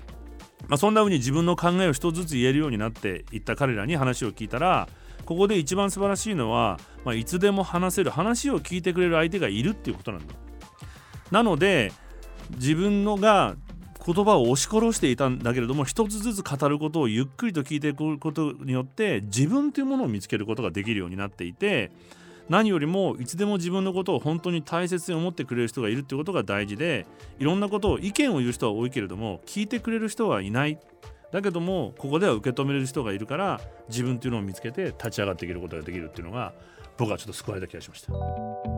[0.68, 4.90] まあ、そんな風に自分の考えを一つずつ言えるようになっていった彼らに話を聞いたら
[5.26, 10.34] ここで一番素晴らしいのは、まあ、いつでも話せる話を聞いてくれる相手がいるっていうことなんだ。
[11.32, 11.92] なので
[12.56, 13.56] 自分のが
[14.06, 21.92] 言葉を押し殺していたんだけれども一つずつ語ることをゆっくりと聞いていくことによって自分というものを見つけることができるようになっていて
[22.50, 27.06] 何よりもいつでも自分のことを本当に大切に思ってくれる人がいるってことが大事で
[27.40, 30.80] いろんなことを意見を言う人は多いけれども聞いてくれる人はいない
[31.32, 36.54] だけどもここでは受け止めれる人がいるから自分っていうのを見つけて立ち上がっていけることができるっていうのが
[36.98, 38.77] 僕はちょっと救われた気がしました。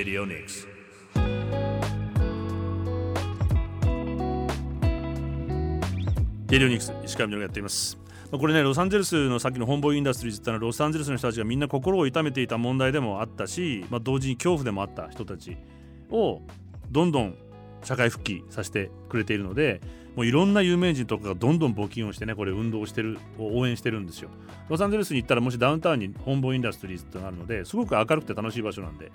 [0.00, 0.66] Radio Nix.
[6.48, 7.98] レディオニクス石川みのがやっています。
[8.32, 15.58] まこれねロサンゼルスのさっきの本坊インダストリーズってのはロサンゼルスの人たちがみんな心を痛めていた問題でもあったし、まあ、同時に恐怖でもあった人たち
[16.10, 16.40] を
[16.90, 17.34] どんどん
[17.84, 19.82] 社会復帰させてくれているので
[20.16, 24.30] もういろんな有名人とかがどんどん募金をしてねこれ運動してる応援してるんですよ
[24.70, 29.12] ロサンゼルスに行ったらもしダウンタウンに本坊インダストリーズってのがあるのですごく明るくて楽しい場所なんで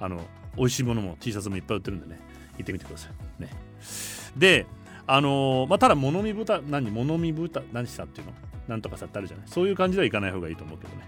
[0.00, 0.20] あの
[0.56, 2.18] 美味しいものも T シャツもいっぱい売ってるんでね。
[2.58, 3.42] 行ってみてください。
[3.42, 3.50] ね。
[4.36, 4.66] で
[5.06, 8.32] あのーまあただ物見豚何物見豚何したっていうの？
[8.68, 9.46] なんとかさってあるじゃない？
[9.48, 11.02] そういう感じではいかない方がいいと思うけどね。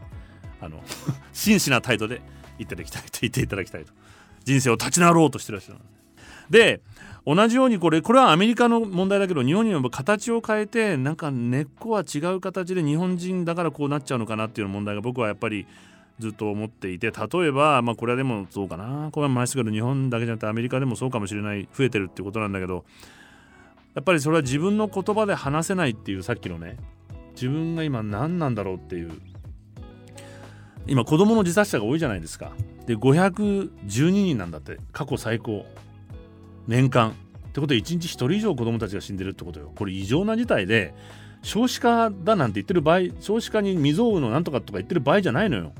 [0.60, 0.82] あの
[1.32, 2.20] 真摯な態度で
[2.58, 3.92] 行っていただきたいと言っていただきたいと。
[4.44, 5.78] 人生を立ち直ろうとしてらっしゃる
[6.48, 6.80] で
[7.26, 15.66] 同じようにこれこれはアメリカの問題だけど日本にも形を変えてなんか根っこは違う形で日本人だからこうなっちゃうのかなっていう問題が僕はやっぱり
[16.18, 19.10] ずっと思っていて例えばまあこれはでもそうかな。
[19.12, 21.68] これは前すけど日本だけじゃなくてアメリカでもそうかもしれない。
[21.72, 22.84] 増えてるってことなんだけど
[23.94, 26.76] やっぱりそれは自分の言葉で話せないっていうさっきのね
[27.32, 29.12] 自分が今何なんだろうっていう。
[30.86, 32.52] 今子供の自殺者が多いじゃないですか。
[32.86, 34.78] で512人なんだって。
[34.92, 35.66] 過去最高
[36.66, 37.10] 年間。
[37.10, 37.12] っ
[37.50, 39.72] てことで1日1人以上子供たちが死んでるってことよ。
[39.74, 40.94] これ異常な事態で
[41.42, 45.72] 少子化だなんて言ってる場合少子化に未曾有のなんとかとか言ってる場合じゃないのよ。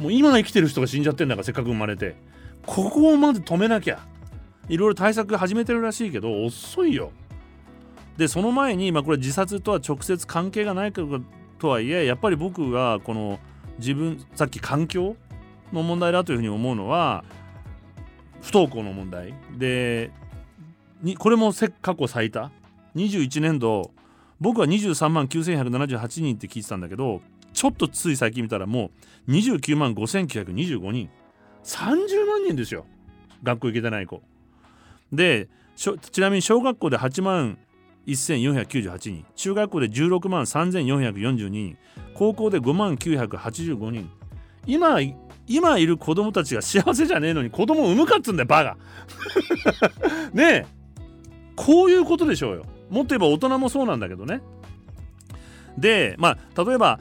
[0.00, 2.16] もう今生きてる人が死んじゃってんだからせっかく生まれて。
[2.66, 4.06] ここをまず止めなきゃ。
[4.68, 7.10] いろいろ対策始めてるらしいけど遅いよ。
[8.16, 11.02] でその前に、まあ、これ自殺とは直接関係がないか
[11.58, 13.38] とはいえやっぱり僕がこの
[13.78, 15.16] 自分さっき環境
[15.72, 17.24] の問題だというふうに思うのは
[18.42, 19.34] 不登校の問題。
[19.56, 20.10] で
[21.02, 22.50] にこれもせ過去最多
[22.94, 23.90] 21年度
[24.40, 27.22] 僕は23万9178人って聞いてたんだけど
[27.52, 28.90] ちょっとつい最近見たらも
[29.28, 31.10] う29万5925人。
[31.64, 32.86] 30万人ですよ。
[33.42, 34.22] 学校行けてない子。
[35.12, 37.58] でちなみに小学校で8万
[38.06, 39.24] 1498人。
[39.36, 41.76] 中学校で16万3442人。
[42.14, 44.10] 高校で5万985人。
[44.66, 45.00] 今
[45.46, 48.76] 今いる子供たちが幸せじゃねえのに子供を産むかっつうんだよバカ。
[50.32, 50.66] ねえ。
[51.56, 52.64] こういうことでしょうよ。
[52.90, 54.40] もっと言えば大人もそうなんだけどね。
[55.78, 57.00] でまあ例えば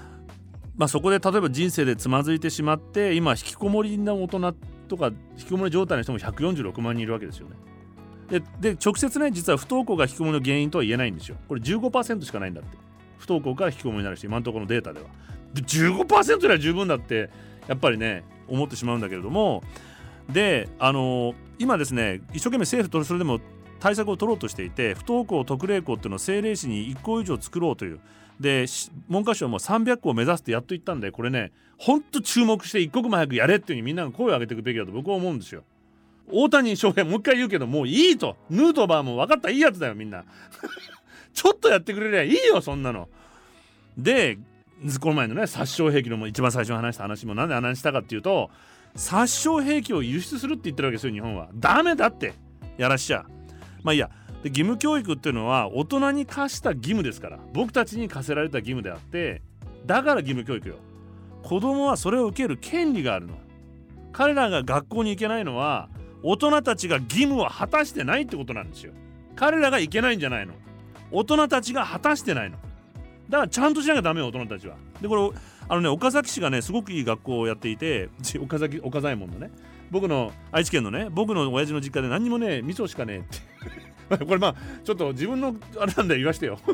[0.78, 4.56] まあ、そこで例えば人生でつまずいてしまって今引きこもりの大人
[4.88, 5.08] とか
[5.38, 7.56] 引きこもり状態の人も146万人いるわけですよね。
[8.62, 11.38] で直接ね実は不登校が引きこもりの原因とは言えないんですよ。
[11.48, 12.78] これ15%しかないんだって
[13.18, 15.08] 不登校から引きこもりになる人今のところのデータでは。
[15.54, 17.30] で15%では十分だって
[17.68, 19.64] やっぱりね思ってしまうんだけれども
[20.30, 23.40] であの今ですね一生懸命政府とそれでも
[23.80, 28.00] 対策を取ろうとしていて不登校特例校っていうのを政令市に1校以上作ろうという
[28.42, 28.66] で
[29.08, 35.64] 文科省も300校を目指すってやっと言ったんでこれねほんと注目して一刻も早くやれっていうふうにみんなが声を上げていくべきだと僕は思うんですよ。
[36.32, 38.38] 大谷翔平もう一回言うけどもういいと。
[38.50, 40.24] ヌートバーも分かったいいやつだよみんな。
[41.34, 43.10] ちょっとやってくれりゃいいよそんなの。
[43.98, 44.38] で
[45.00, 48.50] この前のね殺傷兵器の一番最初に話した話もなんで話したかっていうと
[48.96, 51.50] 殺傷兵器を輸出するって言ってるわけですよ日本は。
[51.56, 52.34] ダメだって。
[52.78, 53.26] やらしちゃ。
[53.84, 54.10] まあいいや。
[54.44, 57.40] で義務教育っていうのは大人に課した義務ですから。
[57.54, 59.42] 僕たちに課せられた義務であって
[59.86, 60.76] だから義務教育よ。
[61.44, 63.34] 子供はそれを受ける権利があるの。
[64.12, 65.90] 彼らが学校に行けないのは
[66.24, 68.94] 大人たちが義務を果たしてないってことなんですよ。
[69.36, 70.54] 彼らが行けないんじゃないの。
[71.12, 72.58] 大人たちが果たしてないの。
[73.30, 74.76] だからちゃんとしなきゃダメよ大人たちは。
[75.02, 75.40] でこれ
[75.70, 78.10] あのね岡崎市がねすごくいい学校をやっていて
[78.42, 79.52] 岡崎岡左衛門のね
[79.90, 83.91] 僕の愛知県のね僕の親父の実家で何にもね味噌しかねえって。
[84.26, 86.60] これまあちょっと自分のあれなんで言わしてよ。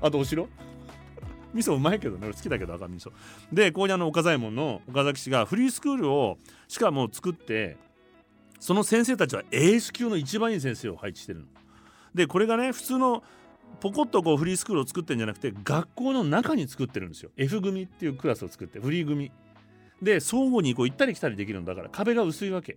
[0.00, 0.48] あとお城？
[1.54, 2.26] 味噌うまいけどね。
[2.26, 3.10] 俺好きだけど赤味噌。
[3.52, 7.76] でここにあの岡左衛門の岡崎市がフリースクールをしかも作って
[8.60, 11.46] その先生たちはエース級の一番いい先生を配置してるの。
[12.14, 13.22] でこれがね普通の
[13.80, 17.30] ポコッとこうフリースクールを作ってるんじゃなくて学校の中に作ってるんですよ。
[17.36, 19.30] F 組っていうクラスを作ってフリー組。
[20.02, 22.76] で相互にこう行ったり来たりできるんだから壁が薄いわけ。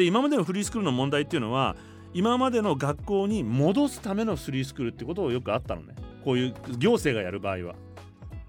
[0.00, 1.76] で今までのフリースクールの問題っていうのは
[2.14, 5.94] 今までの学校に戻すためのフリースクールってことをよくあったのね。
[6.24, 7.74] こういう行政がやる場合は。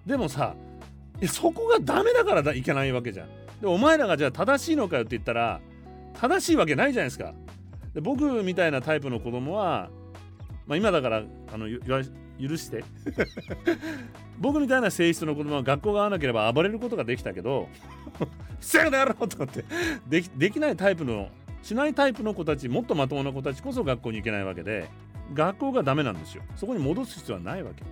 [0.06, 0.56] でもさ
[1.28, 3.28] そこがダメだからだいけないわけじゃん。
[3.60, 5.60] でお前らがじゃあ正しいのかよって言ったら
[6.14, 7.34] 正しいわけないじゃないですか。
[7.94, 9.90] で僕みたいなタイプの子供は
[10.68, 11.18] まあ今だから
[11.54, 12.86] あの許して。
[14.40, 17.68] 僕みたいな性質の子供は学校が合わなければ暴れることができたけど
[18.60, 19.64] 「せやだろ!」とかって
[20.08, 21.30] できできないタイプの
[21.62, 24.90] しないタイプの子たちもっとまともな子たちこそ学校に行けないわけで
[25.34, 26.44] 学校がダメなんですよ。
[26.56, 27.84] そこに戻す必要はないわけ。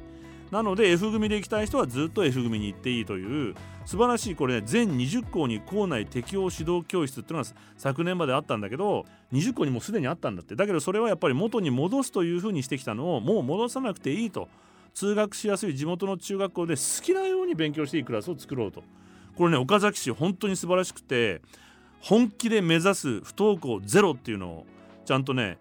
[0.52, 3.56] なので F 組で行きたい人はずっと F 組に行っていいという
[3.86, 10.56] 素晴らしいこれ、ね、全20校に校内適応指導教室っていうのが昨年まであったんだけど20校にもすでにあったんだって。
[10.56, 14.50] だけどそれはやっぱり元に戻すというふうにしてきたのをもう戻さなくていいと。
[14.96, 18.84] 通学しやすい地元の中学校で好きなように勉強していいクラスを作ろうと。
[19.38, 21.42] これね岡崎市本当に素晴らしくて
[22.02, 24.66] 本気で目指す不登校ゼロっていうのを
[25.06, 25.58] ちゃんとね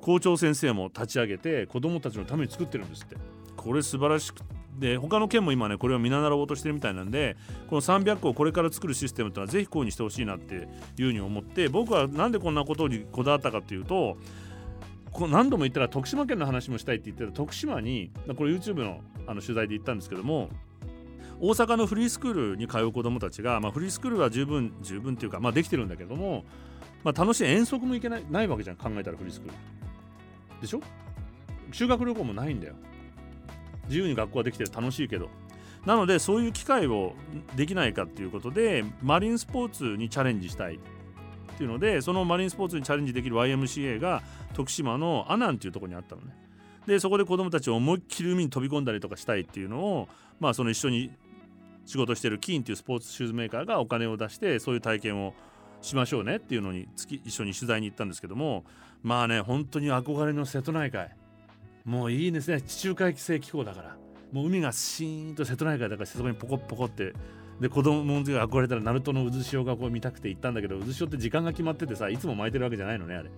[0.00, 3.16] 校長先生も立ち上げて子どもたちのために作ってるんですって。
[3.56, 4.36] これ素晴らしく
[4.78, 7.36] で他の県も今ねこれを見習おうとしてるみたいなんで
[7.68, 10.68] この300個をこれから作るシステムっていうのはぜひこういうにしてほしいなっていう
[10.98, 14.16] ふうに思って僕はなんでこんなことにこだわったかっていうと
[15.12, 20.48] こ何度も言ったら徳島県の話もしたいって言ってた徳島にこれ YouTube のあの取材で行ったんですけども
[21.44, 26.44] 大阪のフリースクールに通う子どもたちが、まあ、フリースクールは十分十分っていうか、まあ、できてるんだけども、
[27.02, 29.56] まあ、楽しい遠足も行けないないわけじゃん考えたらフリースクール。
[30.60, 30.80] でしょ？
[31.72, 32.74] 修学旅行もないんだよ。
[33.88, 35.30] 自由に学校ができてる楽しいけど。
[35.84, 37.14] なのでそういう機会を
[37.56, 40.78] できないかっていうことでマリンスポーツにチャレンジしたいっ
[41.56, 44.22] ていうのでそのマリンスポーツにチャレンジできる YMCA が
[44.54, 46.36] 徳島の阿南っていうとこにあったのね。
[46.86, 51.10] でそこで子どもたちを思いっきり海に飛び込んだりとかしたいっていうのをまあその一緒に
[51.84, 55.34] 仕事してるキーンっていうスポーツシューズメーカーがお金を出してそういう体験を
[55.80, 58.64] しましょうねっていうのに月一緒に取材に行ったんですけども
[59.02, 61.10] まあね本当に憧れの瀬戸内海。
[61.84, 62.62] もういいですね。
[62.62, 63.96] 地中海性気候だから。
[64.30, 67.12] もう海がシーンと瀬戸内海だからそこにポコポコって。
[67.60, 73.30] で子供の時が憧れたら鳴門の渦潮がこう見たくて行ったんだけど渦潮って時間が決まっててさいつも巻いてるわけじゃないのねあれ。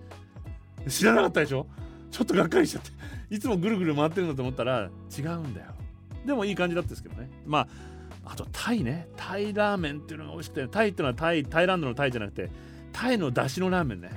[0.87, 1.65] 知らなかったでしょ？
[2.11, 2.91] ちょっとがっかりしちゃって。
[3.29, 5.67] いつもぐるぐる回ってるんだと思ったら違うんだよ。
[6.25, 7.29] でもいい感じだったんですけどね。
[7.45, 7.67] まあ
[8.25, 9.07] あとタイね。
[9.15, 10.67] タイラーメンっていうのが美味しくて。
[10.67, 12.49] タイっていうのはタイタイランドのタイじゃなくて
[12.91, 14.09] タイの出汁のラーメンね。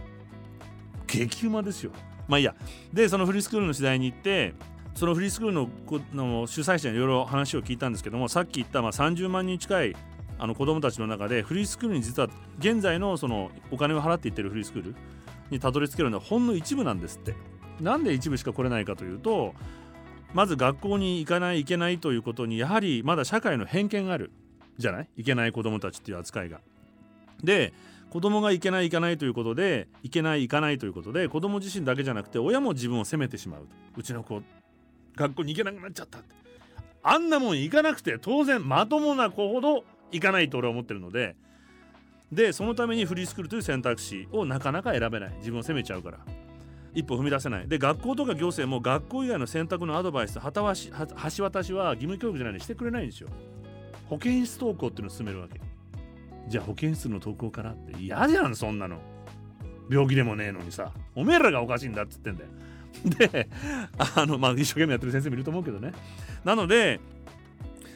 [1.07, 1.93] 激うまですよ。
[2.27, 2.55] まあいいや。
[2.93, 4.55] でそのフリースクールの時代に行って
[4.95, 5.69] そのフリースクールの
[6.13, 9.97] の主催者にいろいろ話を聞いたんですけどもさっき言ったまあ30万人近い
[10.39, 12.29] あの子どもたちの中でフリースクールに実は
[12.59, 14.97] 現在のそのお金を払っていってるフリースクール
[15.51, 17.35] にたどり着けるのはほんの一部なんですって。
[17.81, 19.55] なんで一部しか来れないかというと
[20.35, 24.31] まず学校に行かないいけないということにやはりまだ社会の偏見がある
[24.77, 25.09] じゃない？
[25.17, 26.61] いけない子どもたちっていう扱いが。
[27.43, 27.73] で
[28.11, 33.67] 子供がいけない行かないということでいけない行かないということで子供自身だけじゃなくて親も自分を責めてしまう。
[33.97, 34.43] うちの子
[35.17, 36.35] 学校に行けなくなっちゃったって。
[37.03, 41.37] あんなもん行かなくて当然まともな子ほど行かないと俺は思ってるので。
[42.31, 45.33] でそのためにフリースクールという選択肢をなかなか選べない。
[45.39, 46.19] 自分を責めちゃうから。
[46.95, 47.69] 一歩踏み出せない。
[47.69, 50.93] で学校とか行政も学校以外の選択のアドバイス旗し
[51.37, 53.29] 橋渡しは義務教育じゃないにしてくれないんですよ。
[54.09, 55.61] 保健室登校っていうのを進めるわけ。
[56.49, 58.99] じゃあ保健室の登校からって嫌じゃんそんなの。
[59.91, 60.93] 病気でもねえのにさ。
[61.15, 62.51] おめえらがおかしいんだっつってんだよ。
[63.05, 63.49] で
[64.17, 65.93] あのまあ一生懸命やってる先生もいると思うけどね。
[66.45, 67.01] なので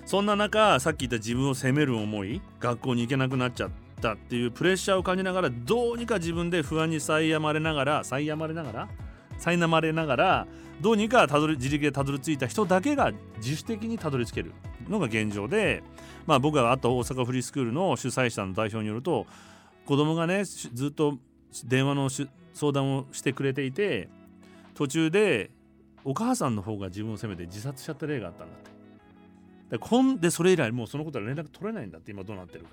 [0.04, 8.88] そんな中さっき言った自分を責める思い学校に行けなくなっちゃってたっていうプレッシャーを感じながらどうにか自分で不安に苛まれながら苛まれながら
[9.38, 10.46] 苛まれながら
[10.80, 14.52] どうにかたどり自力でたどり着いた人だけが自主的にたどり着ける
[14.88, 15.82] のが現状で、
[16.26, 19.26] まあ、僕があった大阪フリースクールの主催者の代表によると
[19.86, 21.18] 子供がねずっと
[21.64, 24.08] 電話の相談をしてくれていて
[24.74, 25.50] 途中で
[26.04, 28.72] お母さんの方が自分を責めて自殺しちゃった例があったんだって。
[29.70, 32.70] でこんでそれ以来もうそのことは連絡取れないんだって今どうなってるか。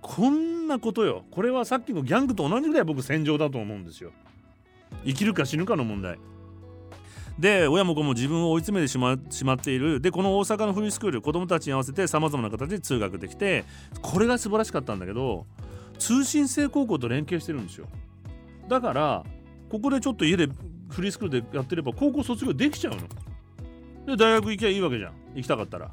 [0.00, 1.24] こんなことよ。
[1.30, 4.12] これはさっきのギャングと同じぐらい僕戦場だと思うんですよ。
[5.04, 6.18] 生きるか死ぬかの問題。
[7.38, 10.00] で親も子も自分を追い詰めてしましまっている。
[10.00, 13.64] でこの大阪のフリースクール子どもたちに合わせてさまざまな形で通学できて
[14.02, 15.46] これが素晴らしかったんだけど
[15.98, 17.86] 通信制高校と連携してるんですよ。
[18.68, 19.24] だから
[19.70, 20.48] ここでちょっと家で
[20.90, 23.00] フリースクールでやってれば高校卒業できちゃうの。
[24.06, 25.12] で大学行きゃいいわけじゃん。
[25.34, 25.90] 行きたかったら。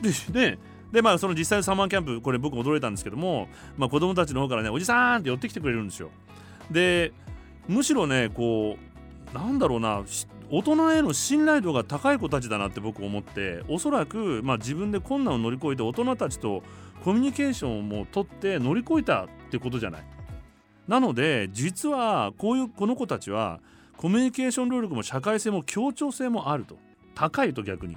[0.00, 0.58] でね
[0.92, 6.10] でまあその実際のサマーキャンプこれ僕驚いたんですけども、まあ、子供たちの方からねおじさんって寄ってきてくれるんですよ。
[6.70, 7.12] で
[7.66, 8.76] むしろねこ
[9.32, 10.02] うなんだろうな
[10.50, 16.62] 大人への信頼度が高い子たちだなって僕思っておそらく、まあ、自分で困難を乗り越えて大人たちと
[17.02, 20.04] コミュニケーションを取って乗り越えたってことじゃない。
[20.86, 23.60] なので実はこういうこの子たちは
[23.96, 26.76] コミュニケーション能力も社会性も協調性もあると。
[27.14, 27.96] 高いと逆に。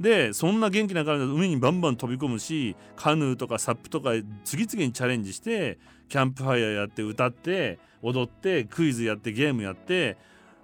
[0.00, 4.10] でそんな元気な彼女海にバンバン飛び込むしカヌーとかサップとか
[4.44, 5.78] 次々にチャレンジして
[6.08, 10.16] キャンプファイヤーやって歌って踊ってクイズやってゲームやって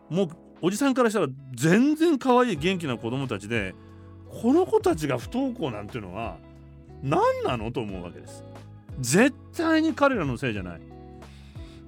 [0.09, 0.29] もう
[0.63, 3.75] おじさんからしたら全然可愛い元気な子供たちで
[4.29, 6.39] この子たちが不登校なんていうのは
[7.03, 8.45] 何なのと思うわけです。
[9.01, 10.81] 絶対に彼らのせいじゃない。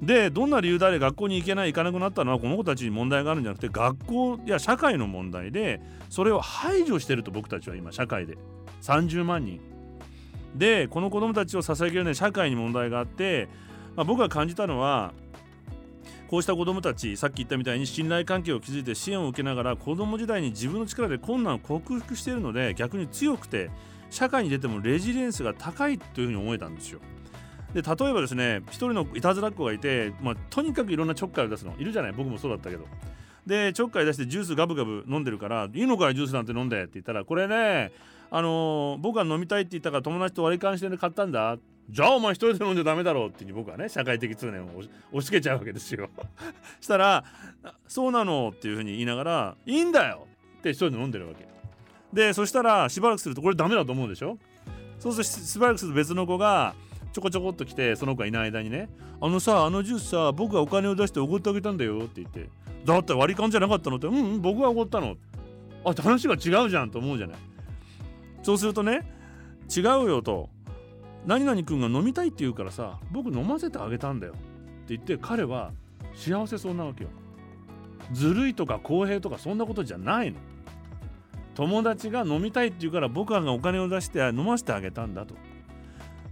[0.03, 5.81] でどんな理由であれ学校に行けない行かなくなったのはこの子たちに問題があるんじゃなくて学校や社会の問題で
[6.11, 8.37] それを排除してると僕たちは今社会で
[8.83, 9.61] 30万人
[10.55, 13.49] でこの子どもたちを支えきれない社会に問題があって、
[13.95, 15.13] まあ、僕が感じたのは
[16.29, 23.71] こうした子どもたちさっき言ったみたいに信頼関係を築いて支援を受けながら子ども時代に自分の力で困難を克服しているので逆に強くて
[24.11, 27.01] 社会に出てもレジリエンスが高いというふうに思えたんですよ。
[27.77, 31.75] で例えばですね一人のいたずらっ子がいて、まあ、とにかくいろんなちょっかいを出すの。
[31.79, 32.13] いるじゃない。
[32.13, 32.87] 僕もそうだったけど。
[33.47, 37.93] でちょっかい出してジュースガブガブ飲んでるから「いいのかいジュースなんて飲んで」って言ったら「これね
[38.31, 41.59] あのー、僕が飲みたいって言ったから友達と割り勘して買ったんだ」
[41.91, 44.83] じゃあお前一人で飲んじゃダメだろうっていう僕はね社会的通念を押
[45.21, 46.09] し付けちゃうわけですよ。
[46.81, 47.25] したら
[47.87, 50.27] 「そうなの」っていうふうに言いながら「いいんだよ」
[50.59, 51.47] って一人で飲んでるわけ。
[52.13, 54.39] でそしたらしばらくするとこれダメだと思うでしょ？
[54.99, 56.75] そうするとしばらくすると別の子が
[57.17, 58.91] ちょこちょこっと来てその子がいない間にね
[59.23, 62.51] 「あのさあのジュースさ僕がお金を出しておごってあげたんだよ」って言って
[62.85, 65.17] 「だって割り勘じゃなかったの?」って「うん、うん、僕がおごったの」
[65.83, 67.37] あ話が違うじゃんと思うじゃない。
[68.43, 69.11] そうするとね
[69.75, 70.51] 違うよと。
[71.25, 74.41] 何々君が飲みたいって言うからさ僕飲ませてあげたんだよって
[74.95, 75.73] 言って彼は
[76.15, 77.11] 幸せそうなわけよ。
[78.13, 80.37] ずるいとか公平とかそんなことじゃないの。
[81.55, 85.35] 友達が飲みたいって言うから僕がお金を出して飲ませてあげたんだと。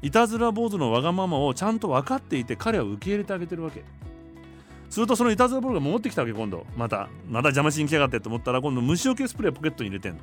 [0.05, 3.83] いたずら坊主のわがままをちゃんと分かっていて彼は受け入れてあげてるわけ。
[4.91, 6.67] するとそのいたずら坊主が戻ってきたわけ今度。
[6.77, 10.19] またまた邪魔しに来やがってと思ったら今度虫除けスプレーポケットに入れてんの。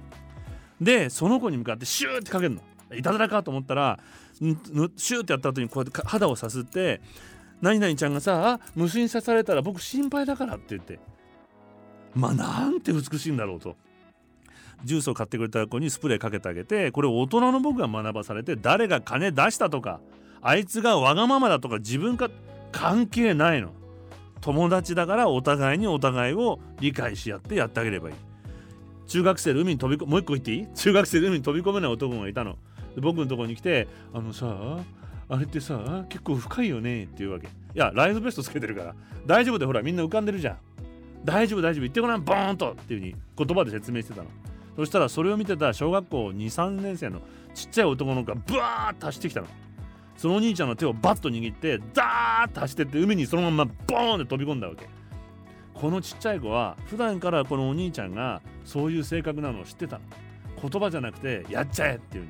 [0.79, 2.61] でその子に向かってシューってかけるの。
[2.95, 3.99] いたずらかと思ったら
[4.39, 7.01] シューってやった後にこうやって肌をさすって
[7.61, 10.99] 何々ちゃんがさ虫に刺されたら僕心配だからって言って。
[12.13, 13.75] まあなんて美しいんだろうと。
[14.83, 19.99] ジュースを買ってくれた子にスプレーかけてあげてこれ大人の僕が学ばされて誰が金出したとか
[20.41, 22.29] あいつがわがままだとか自分か
[22.71, 23.73] 関係ないの。
[24.39, 28.15] 友達だからお互いにお互いを理解し合ってやってあげればいい。
[29.05, 30.67] 中学生で海に飛び込もう一個言っていい？
[30.73, 32.57] 中学生で海に飛び込めない男がいたの。
[32.97, 34.79] 僕のところに来て「あのさ
[35.29, 37.47] あれってさ結構深いよね」って言うわけ。
[37.47, 38.95] いやライフベストつけてるから
[39.27, 40.57] 大丈夫でほらみんな浮かんでるじゃん。
[41.23, 44.29] 大丈夫大丈夫言ってごらんボーンとっていう風に言葉で説明してたの。
[44.81, 47.21] そしたらそれを見てた小学校23年生の
[47.53, 49.47] ちっちゃい男の子がブワーッと走ってきたの。
[50.17, 54.89] そのお兄ちゃんの手をバッと握ってダーッと走ってって海にそのままボーンって飛び込んだわけ。
[55.75, 60.01] このちっちゃい子は普段からこのお兄ちゃんがそういう性格なのを知ってたの。
[60.59, 62.27] 言葉じゃなくてやっちゃえっていう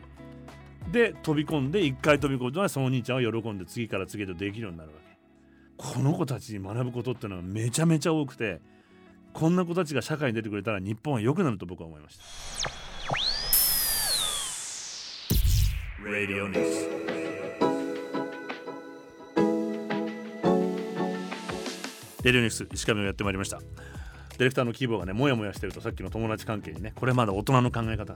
[0.92, 5.18] で飛び込んで1回飛び込んだらそのお兄ちゃんは喜んで次から次へとできるようになるわけ。
[5.78, 8.60] この子たちに学ぶことってのはめちゃめちゃ多くて
[9.34, 12.24] こんな子たちが社会に出てくれたら日本は良くなると僕は思いました。
[16.04, 17.02] Radio News.
[22.24, 23.60] レディオニュース石上をやってまいりました。
[23.60, 28.16] ディレクターのキーボーがねモヤモヤしてるとさっきの友達関係にねこれまだ大人の考え方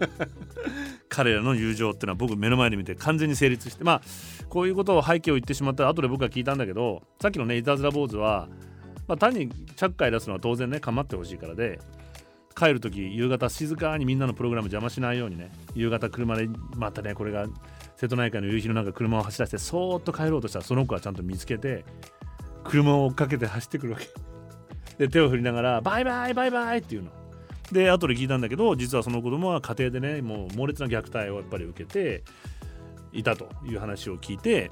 [1.08, 4.02] 彼らの友情っていうのは僕目の前で見て完全に成立してまあ
[4.48, 8.48] こういうことを背景を言ってしまったら後で僕は聞いたんだけどさっきのねいたずら坊主は
[9.08, 11.80] まあ、単にちゃっかい出すのは当然ね構ってほしいからで
[12.54, 17.46] 帰る時夕方静かにみんなのプログラム邪魔しないようにね夕方車でまたねこれが
[17.96, 21.84] 瀬戸内海の夕日の中車を走らせてそーっと帰ろうとしたらその子はちゃんと見つけて
[22.64, 24.08] 車を追っかけて走ってくるわけ。
[24.98, 27.10] で手を振りながらバイバイバイバイっていうの。
[27.72, 32.22] で後で聞いたんだけど実はその子供は家庭でねもう猛烈な虐待をやっぱり受けて
[33.12, 34.70] いたという話を聞いて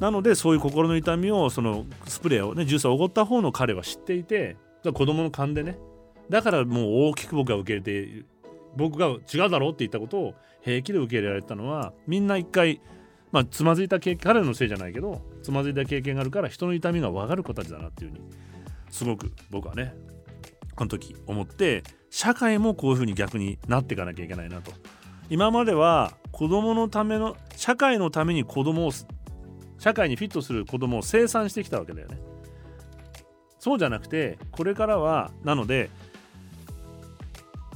[0.00, 5.78] なのでそういう心の痛みをそのスプレーをねジュースをおごった方の彼は知っていて子供の勘でね。
[6.28, 8.26] だからもう大きく僕が受け入れて
[8.76, 12.80] 僕が違うだろうって言ったことを平気で受け入れられたのはみんな一回
[13.30, 18.24] まあつまずいた経験彼のせいじゃないけどつまずいた経験があるから人の痛みが分かる子たちだなっていうふうに
[18.90, 19.94] すごく僕はね
[20.76, 24.72] あの時思って社会もこういうふうに逆になっていかなきゃいけないなと。
[25.30, 28.92] 今までは子供のための社会のために子供を
[29.84, 32.18] 社会にフィットする子供を生産してきたわけだよね。
[33.58, 35.90] そうじゃなくてこれからはなので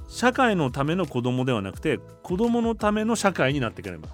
[0.09, 4.09] 社会のための子供ではなくて子供のための社会になっていければ。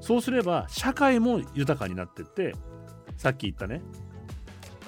[0.00, 2.56] そうすれば社会も豊かになってって
[3.16, 3.82] さっき言ったね。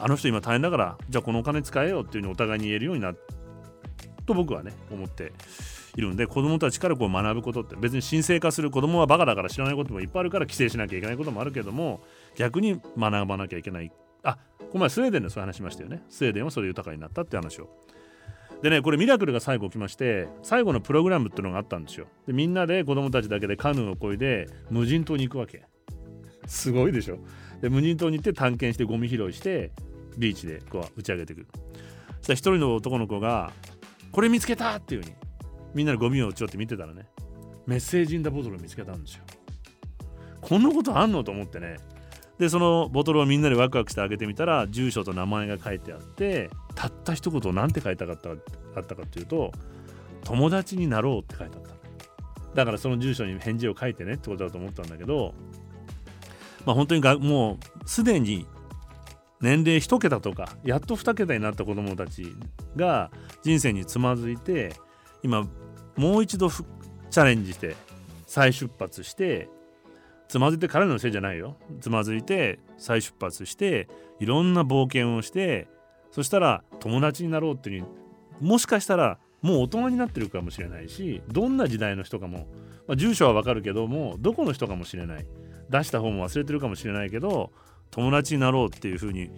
[0.00, 3.14] あの人今大変だからじゃあこのお金使えよっていうふうにお互いに言えるようにな
[4.26, 5.32] と僕はね思って。
[5.96, 12.00] いるんで子供たちからこう学ぶことって別に神聖化する子供はバカだから知らないこともいっぱいあるから規制しなきゃいけないこともあるけども
[12.36, 13.92] 逆に学ばなきゃいけない。
[14.22, 16.02] あこの前スウェーデンでそういう話しましたよね。
[16.08, 17.68] スウェーデンはそれ豊かになったって話を。
[18.62, 22.06] でねこれミラクルが最後起きまして最後のプログラムっていうのがあったんですよ。
[22.26, 25.64] でみんなで子供たちだけでカヌーをこいで無人島に行くわけ。
[26.46, 27.18] すごいでしょ。
[27.60, 29.70] で無人島に行って探検してゴミ拾いして
[30.18, 31.46] ビーチでこう打ち上げてくる。
[32.22, 33.52] そしたら一人の男の子が
[34.10, 35.18] 「これ見つけた!」っていう風に
[35.74, 37.06] みんなでゴミをちょっと見てたらね
[37.66, 39.24] メッセージインダボトルを見つけたんですよ。
[40.40, 41.78] こんなことあんのと思ってね。
[42.38, 48.32] でそのボトルをみんなでワクワクして開けてみたら住所と名前が書いてあってたった一言何て書いたかったあ
[48.80, 49.52] ったかっていうと
[50.24, 51.74] 友達になろうって書いてあった
[52.54, 55.34] だからその住所に返事を書いてねってことだと思ったんだけど
[56.66, 58.46] まあ本当にがもうすでに
[59.40, 62.34] 年齢1桁とかやっと2桁になった子どもたち
[62.76, 63.12] が
[63.42, 64.74] 人生につまずいて
[65.22, 65.46] 今
[65.96, 67.76] もう一度チャレンジして
[68.26, 69.48] 再出発して
[70.28, 71.56] つまずいて彼のせいじゃないよ。
[71.80, 73.88] つまずいて再出発して
[74.18, 75.68] いろんな冒険をして
[76.10, 77.86] そしたら友達になろうっていう
[78.40, 82.48] もしかしたらもう大人になってるかもしれないしどんな時代の人かも、
[82.88, 85.26] まあ、住所はわかるけどもどこの人かもしれない。
[85.70, 87.50] 出した方も忘れてるかもしれないけど
[87.90, 89.30] 友達になろうっていうふうに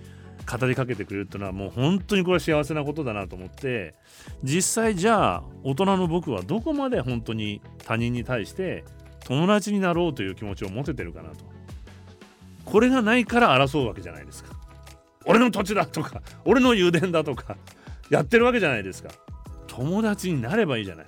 [0.47, 3.95] 語りかけてくれるっていうのはもう本当にこれは幸せなことだなと思って
[4.43, 8.85] 実際じゃあ大人の僕はどこまで本当に他人に対して
[9.25, 11.45] 友達になろうという気持ちを持ててるかなと。
[12.65, 14.55] これがないから争うわけじゃないですか。
[15.25, 17.57] 俺の土地だとか俺の油田だとか
[18.11, 19.11] やってるわけじゃないですか。
[19.67, 21.07] 友達になればいいじゃない。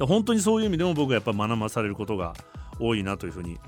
[0.00, 2.34] 本当にそういう意味でも僕はやっぱ学ばされることが
[2.78, 3.58] 多いなというふうに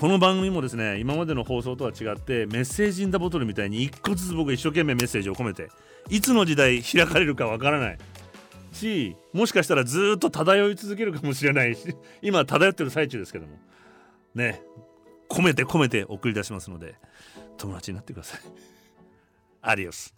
[0.00, 5.68] この番組もですね今までの放送とは違ってメッセージインダボトルみたいに一個ずつ僕一生懸命メッセージを込めて
[6.08, 7.98] いつの時代開かれるかわからない。
[8.72, 13.58] しもしかしたらずっと漂い続けるかもしれないし 今漂ってる最中ですけども。
[14.34, 14.62] ね。
[15.28, 16.94] 込めて込めて送り出しますので
[17.58, 18.40] 友達になってください。
[19.60, 20.14] アディオス。